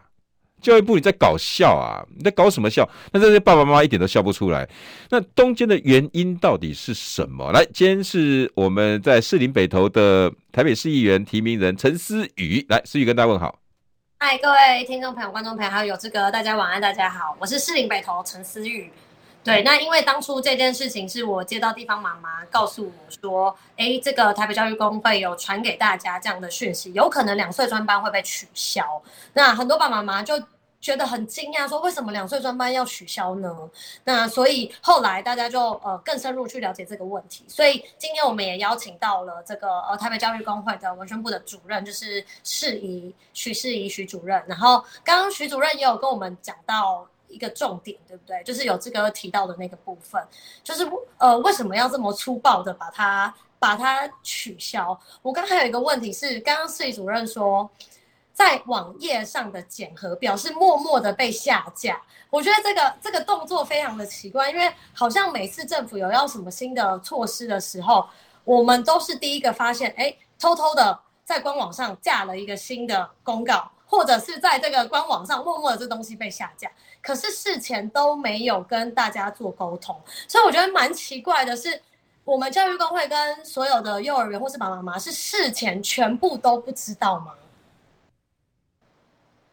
[0.62, 2.02] 教育部，你在搞笑啊？
[2.16, 2.88] 你在搞什么笑？
[3.12, 4.66] 那这些爸爸妈妈一点都笑不出来。
[5.10, 7.52] 那中间的原因到底是什么？
[7.52, 13.58] 来，今天是我们在士林北投的台北市议员提名人陈思宇，来，思雨跟大家问好。
[14.18, 18.88] 嗨，各位听众朋友、观众朋友，还有有志哥，大家晚安，大家好，我是士林北投陈思宇。
[19.44, 29.02] 对，那因为当初这件事情是我接到地方妈妈告诉我说，哎，这个台北教育公会有传给大家这样的讯息，有可能两岁专班会被取消。
[29.32, 30.40] 那很多爸爸妈妈就
[30.80, 33.52] 觉得很惊讶，说为什么两岁专班要取消呢？
[34.04, 37.44] 那所以后来大家就呃更深入去了解这个问题。
[37.48, 44.40] 所以今天我们也邀请到了这个呃台北教育公会的文宣部的主任，就是世仪许世仪徐主任。
[44.46, 47.04] 然后刚刚徐主任也有跟我们讲到。
[47.32, 48.42] 一个重点，对不对？
[48.44, 50.22] 就是有这个提到的那个部分，
[50.62, 54.96] 就是呃，为什么要这么粗暴的把它把它取消？
[55.22, 57.68] 我刚刚还有一个问题是，刚刚市主任说，
[58.34, 68.06] 在网页上的检核表是默默的被下架，我觉得这个这个动作非常的奇怪，因为好像每次政府有要什么新的措施的时候，
[68.44, 73.70] 我们都是第一个发现，哎，偷偷的在官网上架了一个新的公告。
[73.84, 76.66] 或者是在这个官网上默默的这东西被下架，
[77.02, 81.82] 可是事前都没有跟大家做沟通，所以我觉得蛮奇怪的是，
[82.24, 87.32] 我们教育公会跟所有的幼儿园或是爸爸妈妈是事前全部都不知道吗？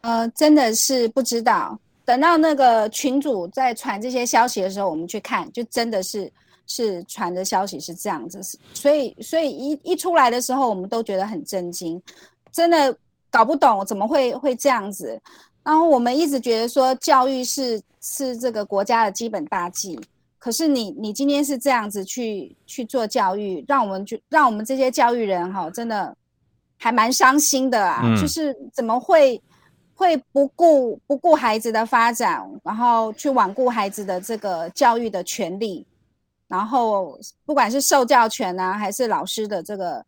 [0.01, 1.77] 呃，真的是不知道。
[2.05, 6.31] 等到那个群主在传这些消息的时候，我们去看，就真的是
[6.67, 8.39] 是传的消息是这样子，
[8.75, 11.99] 所以所以一一出来的时候，我们都觉得很震惊，
[12.51, 12.95] 真的。
[13.31, 15.21] 搞不懂怎么会会这样子，
[15.69, 19.99] 然后我们一直觉得说教育是是这个国家的基本大计，
[20.39, 26.17] 可是你你今天是这样子去去做教育，让我们就让我们这些教育人哈，真的
[26.75, 29.39] 还蛮伤心的啊，嗯、就是怎么会
[29.93, 35.85] 会不顾不顾孩子的发展，然后去罔顾孩子的这个教育的权利，
[36.47, 40.03] 然后不管是受教权啊，还是老师的这个。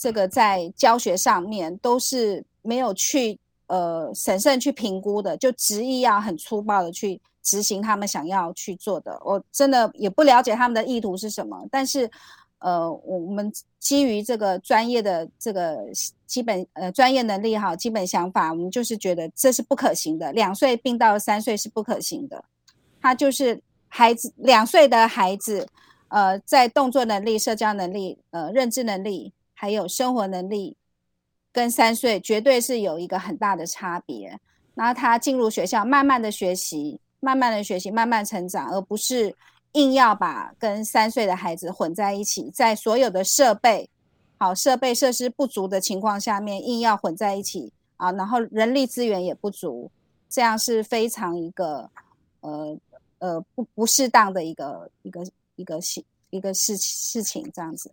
[0.00, 3.36] 这个在教学上面都是没有去
[3.68, 9.18] 呃审慎去评估的，就执意要很粗暴的去执行他们想要去做的。
[9.24, 12.10] 我真的也不了解他们的意图是什么，但是
[12.58, 15.78] 呃，我们基于这个专业的这个
[16.26, 20.32] 基本呃专业能力哈，基本想法，我们就是觉得这是不可行的。
[20.32, 22.44] 两岁并到三岁是不可行的，
[23.00, 25.66] 他就是孩子两岁的孩子，
[26.08, 29.32] 呃，在动作能力、社交能力、呃认知能力。
[29.60, 30.76] 还有生活能力，
[31.52, 34.38] 跟三岁绝对是有一个很大的差别。
[34.74, 39.34] 然后他进入学校，慢慢的学习，慢慢的学习，慢慢成长，而不是
[39.72, 43.90] 硬要把跟三岁的孩子混在一起，在所有的设备
[44.36, 49.90] 好设备设施不足的情况下面，硬要混在一起啊，然后人力资源也不足，
[50.28, 51.90] 这样是非常一个
[52.40, 52.78] 呃
[53.18, 55.26] 呃不不适当的一个一个
[55.56, 57.90] 一个事一个事事情这样子。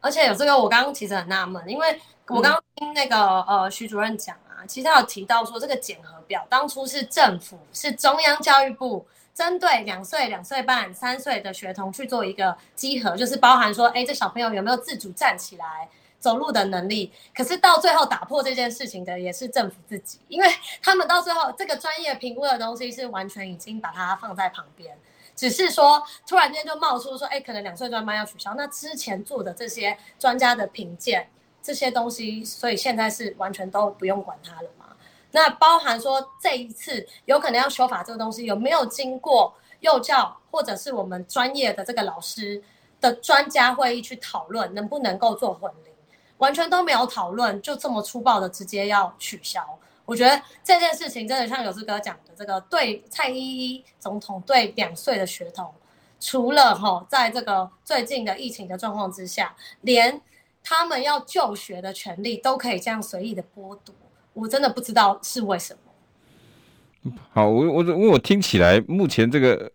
[0.00, 15.88] 而且有这个，我刚刚其实很纳闷，因为我刚刚听那个、呃徐主任讲啊，其实他有提到说，这个检核表当初是政府是中央教育部针对两岁、两岁半、三岁的学童去做一个稽核，就是包含说，哎，这小朋友有没有自主站起来
[16.18, 17.12] 走路的能力？
[17.34, 20.48] 可是到最后打破这件事情的也是政府自己，因为
[20.82, 24.96] 他们到最后这个专业评估的东西是完全已经把它放在旁边。
[25.40, 28.52] 只是说突然间就冒出说，哎，可能两岁专班要取消。
[28.58, 31.26] 那之前做的这些专家的评鉴，
[31.62, 34.84] 这些东西，所以现在是完全都不用管它了吗？
[35.30, 42.62] 那包含说这一次有可能要修法这个东西，有没有经过幼教或者是我们专业的这个老师
[43.00, 45.94] 的专家会议去讨论，能不能够做混龄？
[46.36, 49.78] 完全都没有讨论，就这么粗暴的直接要取消。
[50.10, 55.72] 我觉得这件事情真的像有志哥讲的，这个对蔡依依总统对两岁的学童，
[56.18, 60.20] 除了哈，在这个最近的疫情的状况之下，连
[60.64, 63.94] 他们要就学的权利都可以这样随意的剥夺，
[64.32, 67.12] 我真的不知道是为什么。
[67.30, 69.70] 好，我我因为我听起来目前这个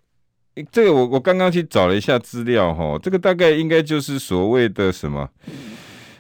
[0.70, 5.30] 这个我我刚刚去找了一下资料哈，这个大概应该就是所谓的什么，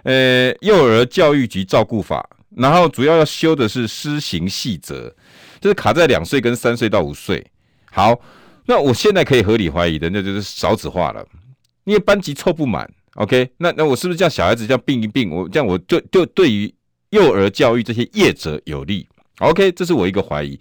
[0.03, 2.29] 呃，幼儿教育及照顾法。
[2.55, 5.13] 然后主要要修的是施行细则，
[5.59, 7.45] 就是卡在两岁跟三岁到五岁。
[7.91, 8.19] 好，
[8.65, 11.25] 那我现在可以合理怀疑的，那就是少子化了，
[11.83, 12.89] 因为班级凑不满。
[13.15, 15.29] OK，那那我是不是叫小孩子这样并一并？
[15.29, 16.73] 我这样我就就对于
[17.11, 19.07] 幼儿教育这些业者有利
[19.39, 20.59] ？OK，这是我一个怀疑。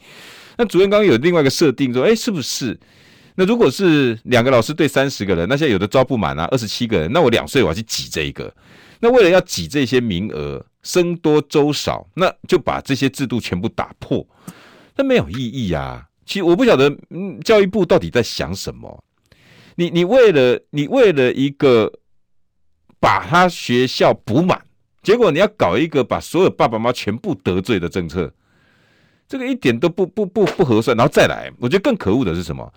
[0.56, 2.78] 那主任刚刚有另外一个设定说，哎，是不是？
[3.36, 8.52] 那如果是两个老师对三十个人，那现在有的招不满啊，二十七个人，那我两岁我要去挤这一个。
[9.00, 10.64] 那为了要挤这些名额。
[10.84, 14.24] 僧多粥少，那就把这些制度全部打破，
[14.94, 16.06] 那没有意义啊！
[16.26, 19.02] 其实我不晓得，嗯，教育部到底在想什么？
[19.76, 21.90] 你你为了你为了一个
[23.00, 24.62] 把他学校补满，
[25.02, 28.32] 结果你要搞一个把所有爸爸妈妈全部得罪的政策，
[29.26, 30.96] 这个一点都不不不不合算。
[30.96, 32.72] 然后再来，我觉得更可恶的是什么？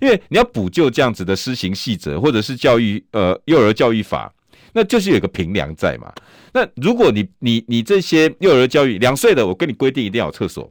[0.00, 4.32] 因为你要补救这样子的施行细则，或者是教育呃幼儿教育法。
[4.72, 6.12] 那就是有个平量在嘛。
[6.54, 10.62] 那如果你你你这些幼儿教育两岁的，我跟你规定一定要有厕所；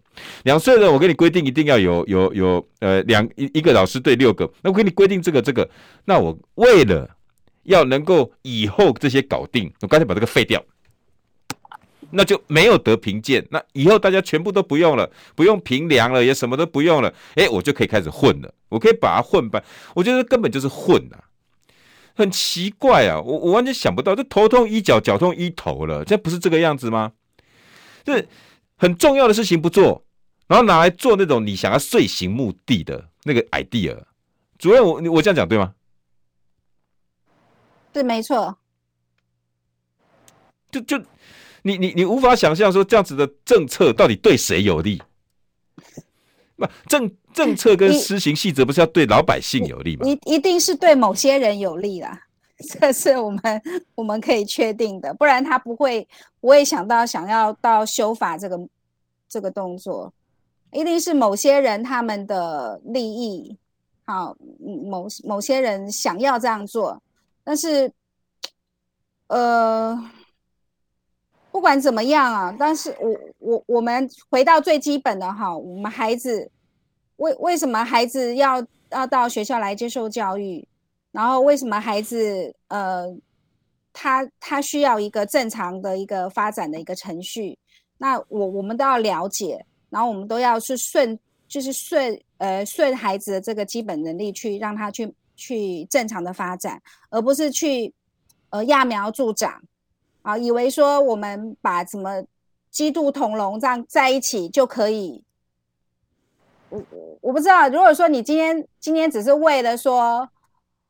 [0.44, 4.48] 两岁的，我跟你规定一定要有有有呃两一一个老师对六个。
[4.62, 5.68] 那我给你规定这个这个，
[6.06, 7.10] 那我为了
[7.64, 10.64] 要能够以后这些搞定，我干脆把这个废掉，
[12.12, 13.44] 那就没有得评鉴。
[13.50, 18.54] 那以后大家全部都不用了，不用评量了，也什么都不用了，哎，我就可以开始混了。
[18.70, 19.64] 我可以把它混办，
[19.96, 21.18] 我觉得根本就是混啊。
[22.22, 27.12] 很奇怪啊，我我完全想不到，这头痛医脚，脚痛医头了，这不是这个样子吗？
[28.04, 28.26] 这
[28.78, 30.06] 很重要的事情不做，
[30.48, 33.98] 然后拿来做那种你想要遂行目的的那个 idea。
[34.58, 35.74] 主任，我我这样讲对吗？
[37.92, 38.58] 对，没错。
[40.72, 40.98] 就就
[41.64, 45.02] 你你你无法想象说这样子的政策到底对谁有利？
[46.62, 47.12] 不政。
[47.34, 50.06] 政策跟施行细则不是要对老百姓有利吗？
[50.06, 52.22] 一一定是对某些人有利啦，
[52.78, 53.62] 这是我们
[53.96, 56.06] 我们可以确定的，不然他不会
[56.42, 58.60] 不会想到想要到修法这个
[59.30, 60.14] 这个动作，
[60.74, 63.58] 一定是某些人他们的利益，
[64.04, 67.02] 好，某某些人想要这样做，
[67.46, 67.90] 但是，
[69.28, 69.98] 呃，
[71.52, 76.50] 不管怎么样啊，但是我我我们回到最基本的哈，我们孩子。
[77.18, 80.68] 为为什么孩子要要到学校来接受教育？
[81.12, 83.06] 然后为什么孩子呃，
[83.94, 87.60] 他他需要一个正常的一个发展的一个程序？
[88.00, 96.82] 那我我们都要了解，然后我们都要去顺，就是顺呃顺孩子的这个基本能力去让他去去正常的发展，
[97.12, 97.94] 而不是去
[98.50, 99.62] 呃揠苗助长
[100.22, 102.24] 啊，以为说我们把什么
[102.70, 105.24] 鸡兔同笼这样在一起就可以。
[106.70, 110.30] 我我我不知道，如果说你今天今天只是为了说，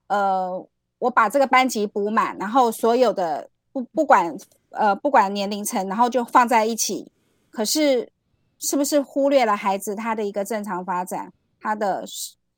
[0.07, 0.67] 呃，
[0.99, 4.37] 我把这个班级补满，然后所有的不不管
[4.69, 7.11] 呃不管年龄层，然后就放在一起，
[7.49, 8.11] 可是
[8.59, 12.05] 是不是忽略了孩子他的一个正常发展，他的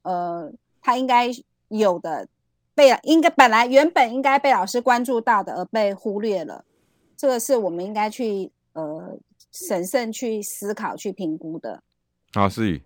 [0.02, 0.52] 呃
[0.82, 1.30] 他应该
[1.70, 2.28] 有的
[2.76, 6.64] 被应该本来原本应该被老师关注到的而被忽略了，
[7.16, 9.18] 这个是我们应该去呃
[9.52, 11.82] 审慎去思考去评估的。
[12.34, 12.84] 啊，思雨。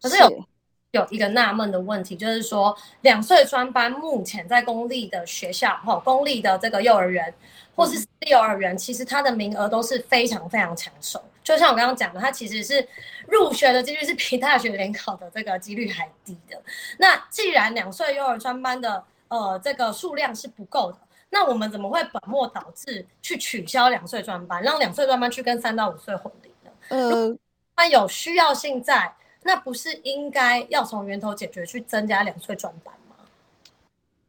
[0.00, 0.44] 可是有
[0.90, 7.32] 有一个纳闷的问题，就是说两岁专班目前在公立的学校，哈，公立的这个幼儿园
[7.74, 11.22] 或是私立幼儿园，其实它的名额都是非常非常抢手。
[11.42, 12.86] 就像我刚刚讲的，它其实是
[13.26, 16.60] 入学的几率是比大学联考的这个几率还低的。
[16.98, 19.02] 那既然两岁幼儿专班的
[19.32, 20.98] 呃这个数量是不够的，
[21.30, 26.70] 那我们怎么会本末倒置去取消两岁专班，让两岁专班去跟三到五岁混龄呢？
[26.88, 27.36] 呃，
[27.76, 29.14] 那有需要性在。
[29.44, 33.16] 那不是应该要从源头解决，去增加两岁专班吗？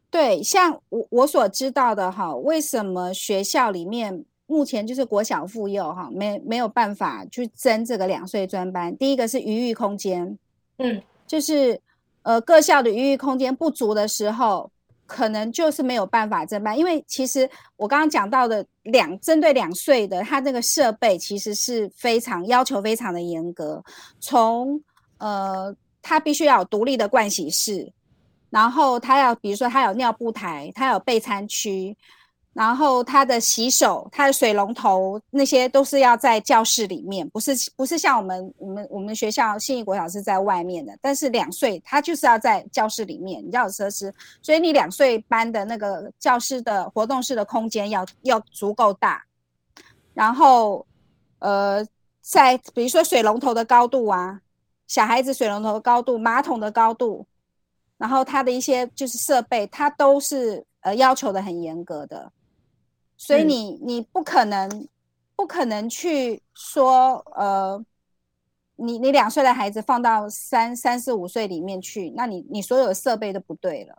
[0.09, 8.97] 对，像我我所知道的哈，为什么学校里面目前就是国小附幼哈，没没有办法去增这个两岁专班？
[8.97, 10.35] 第一个是余裕空间，
[10.79, 11.79] 嗯，就是
[12.23, 14.71] 呃各校的余裕空间不足的时候，
[15.05, 16.77] 可能就是没有办法增班。
[16.77, 23.83] 因为其实我刚刚讲到的两针对两岁的，他这个设备其实是非常要求非常的严格，
[24.19, 24.81] 从
[25.17, 27.91] 呃他必须要有独立的盥洗室。
[28.49, 31.97] 然后他要，比如说他有尿布台，他有备餐区，
[32.53, 49.25] 然后他的洗手、他的水龙头那些都是要在教室里面，不是不是像我们我们我们学校信义国小是在外面的，但是两岁他就是要在教室里面，你要有设施，所以你两岁班的那个教室的活动室的空间要要足够大，
[50.13, 50.85] 然后
[51.39, 51.83] 呃，
[52.21, 54.41] 在比如说水龙头的高度啊，
[54.87, 57.25] 小孩子水龙头的高度、马桶的高度。
[57.95, 62.29] 然后他的一些就是设备，它都是呃要求的很严格的，
[63.18, 64.88] 所以你你不可能
[65.36, 67.84] 不可能去说呃，
[68.76, 73.97] 你你两岁的孩子放到三三四五岁里面去，那你你所有的设备都不对了，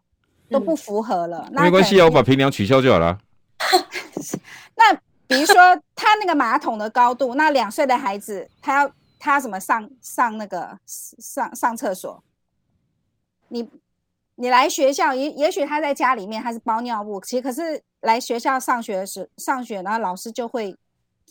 [0.51, 1.49] 都不符合了。
[1.53, 3.19] 那没关系啊，我把平梁取消就好了。
[4.77, 4.93] 那
[5.27, 5.55] 比如说
[5.95, 12.23] 他那个马桶的高度，那两岁的孩子他要他要怎么上上那个上上厕所？
[13.49, 13.69] 你。
[14.37, 20.77] 你来学校，也也许他在家里面他是包尿布，其实可是来学校上学的时上学，然后老师就会，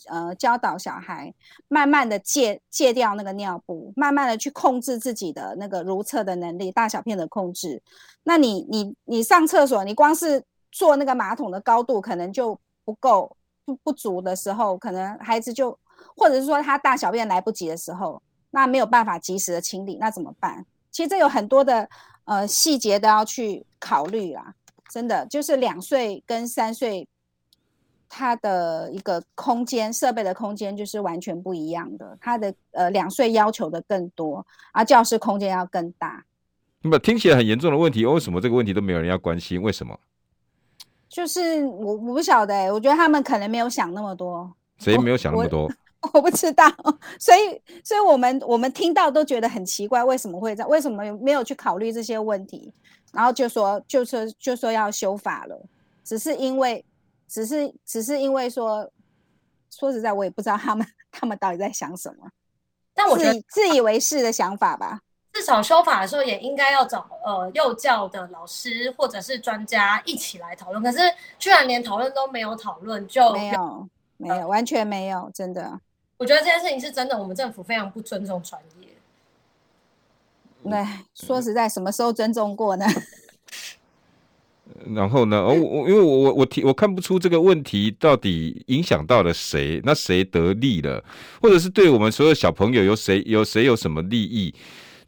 [0.08, 1.32] 呃，教导小孩
[1.68, 7.82] 慢慢的戒戒掉那个尿布，慢慢的去控制自己的那个如厕的能力，大小便的控制。
[8.24, 15.78] 那你你你上厕所，你光是坐那个马桶的高度可能就不够不不足的时候，可能孩子就
[16.16, 18.20] 或者是说他大小便来不及的时候，
[18.50, 20.66] 那没有办法及时的清理，那怎么办？
[20.90, 21.88] 其实这有很多的。
[22.26, 24.54] 呃，细节都要去考虑啦，
[24.90, 27.08] 真的就是两岁跟三岁，
[28.08, 32.16] 他的一个空间设备的空间就是完全不一样的。
[32.20, 36.24] 他的呃两岁要求的更多，而教室空间要更大。
[36.82, 39.60] 那么听起来很严重的问题，为什么这个问题都没有人要关心？
[39.60, 39.98] 为什么？
[41.08, 44.52] 就是我我不晓得、欸，我觉得他们可能没有想那么多。
[44.78, 45.70] 谁没有想那么多？
[46.12, 46.68] 我不知道，
[47.18, 50.68] 所以，所以我们我们听到都觉得很奇怪，为什么会这样？
[50.68, 52.70] 为什么没有去考虑这些问题？
[53.14, 55.64] 然后就说，就说，就说要修法了，
[56.02, 56.84] 只是因为，
[57.28, 58.90] 只是，只是因为说，
[59.70, 62.28] 说实在，我也不知道他们他们到底在想什么。
[62.92, 65.00] 但我觉得自以为是的想法吧。
[65.32, 70.80] 至少修法的时候也应该要找呃幼教的老师或者是专家一起来讨论。
[70.80, 70.98] 可是
[71.40, 75.80] 居然连讨论都没有讨论，就没有，没有，完全没有，真的。
[76.16, 78.88] 我觉得这件事情是真的，我们政府非常不尊重专业。
[80.70, 80.84] 对，
[81.14, 82.84] 说实在，什么时候尊重过呢？
[84.94, 85.38] 然后呢？
[85.38, 91.02] 哦，我因为我我我提我看不出这个问题到底影响到了谁，那谁得利了，
[91.40, 94.54] 或者是对我们所有小朋友有谁有谁有什么利益？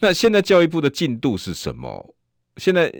[0.00, 2.14] 那现在教育部的进度是什么？
[2.58, 2.92] 现在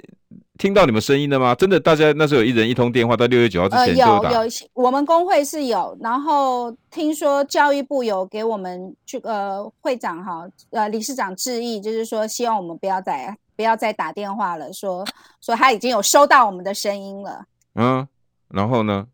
[0.59, 1.54] 听到你们声音了吗？
[1.54, 4.28] 真的，大家那时候有一人一通电话，到六月九号之前就打。
[4.30, 15.04] 呃、有有，我们工会是有，然后听说教育部有给我们去呃会长哈呃理事长致意，就是说希望我们不要再不要再打电话了，说
[15.40, 17.44] 说他已经有收到我们的声音了。
[17.74, 18.07] 嗯，
[18.48, 19.07] 然后呢？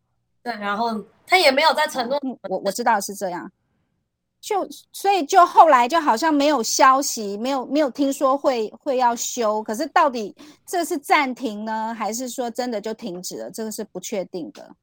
[0.42, 0.90] 对，然后
[1.26, 2.18] 他也没有在承诺。
[2.48, 3.50] 我我知道是这样。
[4.42, 10.34] 就所以就后来就好像没有消息，没有没有听说会会要修，可是到底
[10.66, 13.50] 这是暂停呢，还是说真的就停止了？
[13.52, 14.74] 这个是不确定的，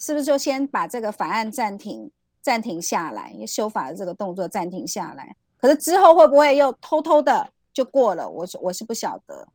[0.00, 2.10] 是不是就先把这个法案暂停
[2.42, 5.36] 暂停下来，修法的这个动作暂停下来？
[5.58, 8.28] 可是之后会不会又偷偷的就过了？
[8.28, 9.46] 我我是不晓得。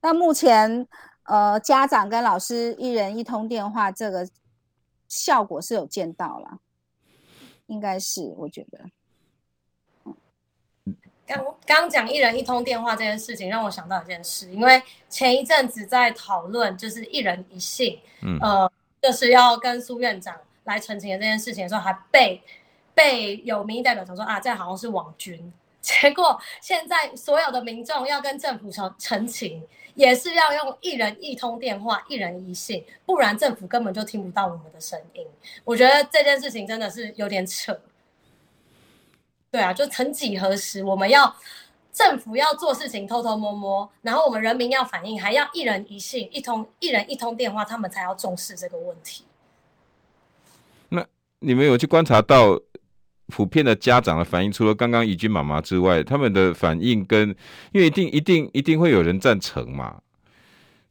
[0.00, 0.88] 那目前
[1.26, 4.28] 呃家长跟老师一人一通电话，这个
[5.06, 6.58] 效果是有见到了。
[7.72, 8.78] 应该是，我觉得。
[11.26, 18.70] 刚刚讲一人一通电话这件事情，让我想到一件事，因为前一阵子在讨论就是一人一信，嗯，呃，
[19.00, 22.42] 就是要跟苏院长来澄清的这件事情的时候，还被
[22.94, 25.50] 被有民意代表讲说啊，这好像是网军。
[25.80, 35.26] 结果现在所有的民众要跟政府澄澄清，也是要用一人一通电话，一人一信，不然政府根本就听不到我们的声音。
[35.64, 37.78] 我觉得这件事情真的是有点扯。
[39.50, 41.36] 对啊，就曾几何时，我们要
[41.92, 49.24] 政府要做事情偷偷摸摸，然后我们人民要反应，还要一人一信，一通一人一通电话，他们才要重视这个问题。
[50.88, 51.06] 那
[51.40, 52.60] 你们有去观察到？
[53.32, 57.34] 普遍的家长的反应，除了刚刚怡君妈妈之外，他们的反应跟，
[57.72, 59.96] 因为一定一定一定会有人赞成嘛，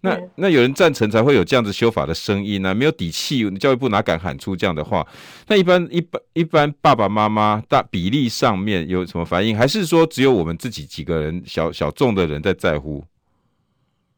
[0.02, 5.08] 那那有人赞成才会有这样子修法的声音呢、啊，没有底气，教育部哪敢喊出这样的话？
[5.48, 9.56] 那一般一般一般爸爸妈妈大比例上面有什么反应？
[9.56, 13.06] 还是说只有我们自己几个人小小众的人在在乎？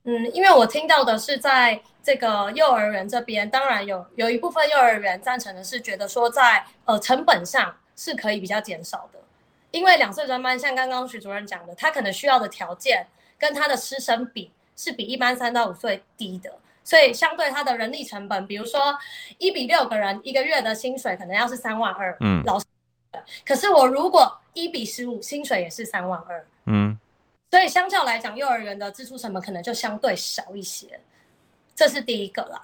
[0.06, 9.20] 嗯，因为我听到的是在这个幼儿园这边，当然有有一部分幼儿园赞成的是觉得说在呃成本上是可以比较减少的，
[9.72, 16.60] 因为两岁专班像刚刚徐主任讲的，他可能需要的条件跟他的师生比是比一般三到五岁低的。
[16.86, 18.94] 所以相对他的人力成本，比如说
[19.38, 22.66] 一比六个人一个月的薪水可能要是三万二，嗯，老师，
[23.46, 27.00] 可是我如果一比十五，薪水也是三万二，嗯，
[27.52, 31.00] 所以相较来讲，幼儿园的支出成本可能就相对少一些，
[31.74, 32.62] 这是第一个啦。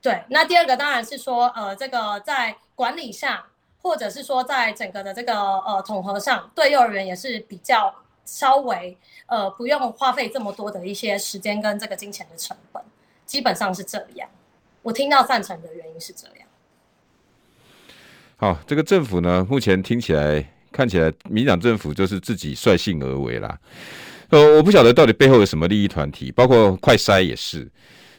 [0.00, 3.44] 对，那第二个当然是说，呃，这个在管理上，
[3.84, 12.82] 或者是说在整个的这个呃统合上，对幼儿园也是比较稍微呃不用花费这么多的一些时间跟这个金钱的成本。
[13.26, 14.26] 基本上是这样，
[14.80, 16.48] 我听到赞成的原因是这样。
[18.36, 23.58] 好，这个政府呢，目前听起来、看起来，民党政府就是自己率性而为啦。
[24.30, 27.70] 呃，我不晓得到底背后有什么利益团体，包括快筛也是，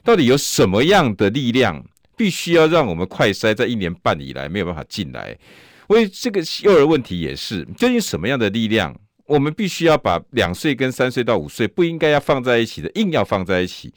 [0.03, 1.83] 到底有什么样的力量，
[2.17, 5.37] 必须要让我们快筛在一年半以来没有办法进来？
[5.87, 8.95] 为这个幼儿问题也是，究竟什么样的力量，
[9.27, 13.93] 我们必须要把两岁跟三岁到五岁不应该要放在一起的，硬要放在一起。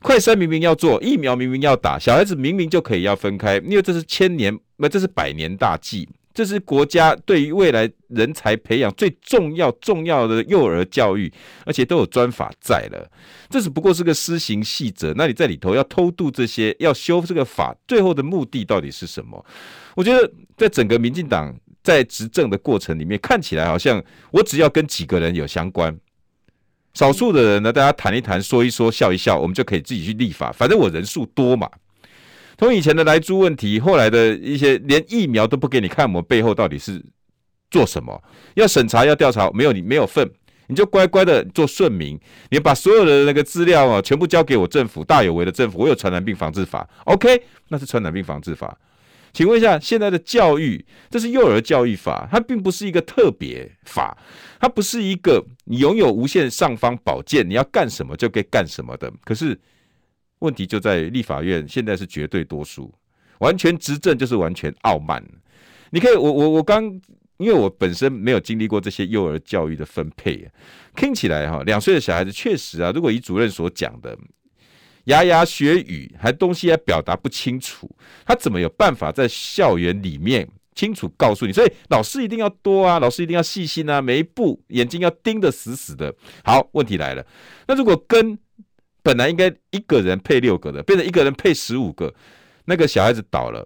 [0.00, 11.32] 快筛明明要做，疫苗明明要打，小孩子明明就可以要分开，因为这是千年，那这是百年大计，这是国家对于未来人才培养最重要重要的幼儿教育，
[11.64, 13.10] 而且都有专法在了。
[13.48, 19.42] 这只不过是个施行细则，那你在里头要偷渡这些，要修这个法，最后的目的到底是什么？
[19.94, 25.98] 我觉得在整个民进党在执政的过程里面，看起来好像我只要跟几个人有相关。
[26.92, 30.52] 少数的人呢，大家谈一谈，说一说，笑一笑，我们就可以自己去立法。
[30.52, 31.70] 反正我人数多嘛。
[32.58, 37.04] 从以前的莱猪问题，后来的一些连疫苗都不给你看，我们背后到底是
[37.70, 38.22] 做什么？
[38.54, 40.26] 要审查，要调查，没有你没有份，
[40.68, 42.18] 你就乖乖的做顺民，
[42.50, 48.78] 你把所有的那个资料啊，全部交给我政府，大有为的政府，我有传染病防治法，OK，那是传染病防治法。
[49.34, 54.16] 请问一下，现在的教育，这是幼儿教育法，它并不是一个特别法，
[54.58, 59.12] 它不是一个你拥有无限尚方宝剑，你要干什么就可以干什么的。
[59.24, 59.60] 可是
[60.40, 62.92] 问题就在立法院现在是绝对多数，
[63.38, 65.24] 完全执政就是完全傲慢。
[65.90, 66.84] 你可以，我我我刚，
[67.38, 70.50] 因为我本身没有经历过这些幼儿教育的分配，
[70.94, 74.16] 听起来哈，两岁的小孩子确实啊，如果以主任所讲的。
[75.06, 77.88] 牙牙学语，还东西还表达不清楚，
[78.26, 81.52] 他怎么有办法在校园里面清楚告诉你？
[81.52, 86.12] 所以老师一定要多啊，老师一定要细心啊，每一步眼睛要盯得死死的。
[86.42, 87.24] 好，问题来了，
[87.68, 88.36] 那如果跟
[89.06, 92.12] 本来应该一个人配六个的，变成一个人配十五个，
[92.64, 93.64] 那个小孩子倒了，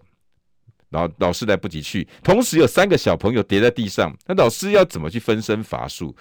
[0.90, 6.14] 然后老师来不及去，同时有三个小朋友跌在地上，那老师要怎么去分身乏术？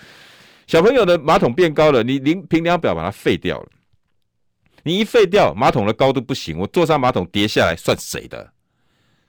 [0.67, 3.67] 小朋友的马桶变高了，你量评量表把它废掉了。
[4.83, 8.53] 你一废掉马桶的高度不行，我坐上马桶跌下来算谁的？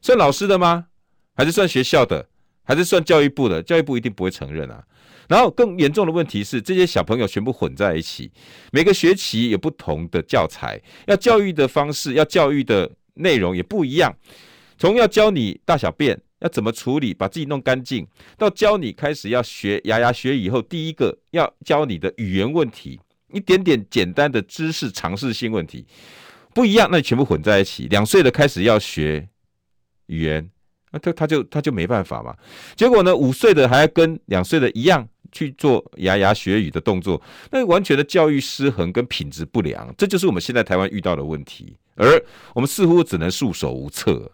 [0.00, 0.86] 算老师的吗？
[1.34, 2.28] 还是算学校的？
[2.70, 3.60] 还是算教育部的？
[3.60, 4.80] 教育部一定不会承认啊。
[5.28, 8.30] 然后更严重的问题是，这些小朋友全部混在一起，
[8.70, 14.16] 每个学期有不同的教材，要教育的方式，要教育的内容也不一样。
[14.78, 18.06] 从要教你大小便要怎么处理，把自己弄干净，
[18.38, 23.00] 到教你开始要学牙牙学以后，第一个要教你的语言问题。
[23.32, 25.86] 一点点简单的知识尝试性问题
[26.52, 27.86] 不一样，那你全部混在一起。
[27.86, 29.28] 两岁的开始要学
[30.06, 30.50] 语言，
[30.92, 32.34] 那他他就他就没办法嘛。
[32.76, 37.20] 结果呢，五岁的还要跟两岁的一样去做牙牙学语的动作，
[37.50, 41.76] 那完全的教育失衡跟品质不良，这就是我们现在台湾遇到的问题。
[41.96, 42.22] 而
[42.54, 44.30] 我们似乎只能束手无策，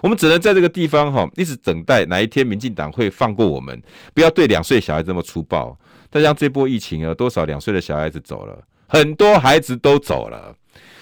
[0.00, 3.82] 我们只能在这个地方哈，一直等待哪一天民进党会放过我们，
[4.14, 5.76] 不要对两岁小孩这么粗暴。
[6.10, 8.58] 再像这波疫情啊多少两岁的小孩子走了？
[8.86, 10.54] 很多孩子都走了。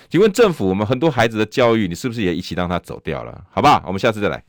[0.09, 3.45] 请问政府，我们很多孩子的教育，你是不是也一起让他走掉了？
[3.51, 3.85] 好不好？
[3.87, 4.43] 我们下次再来。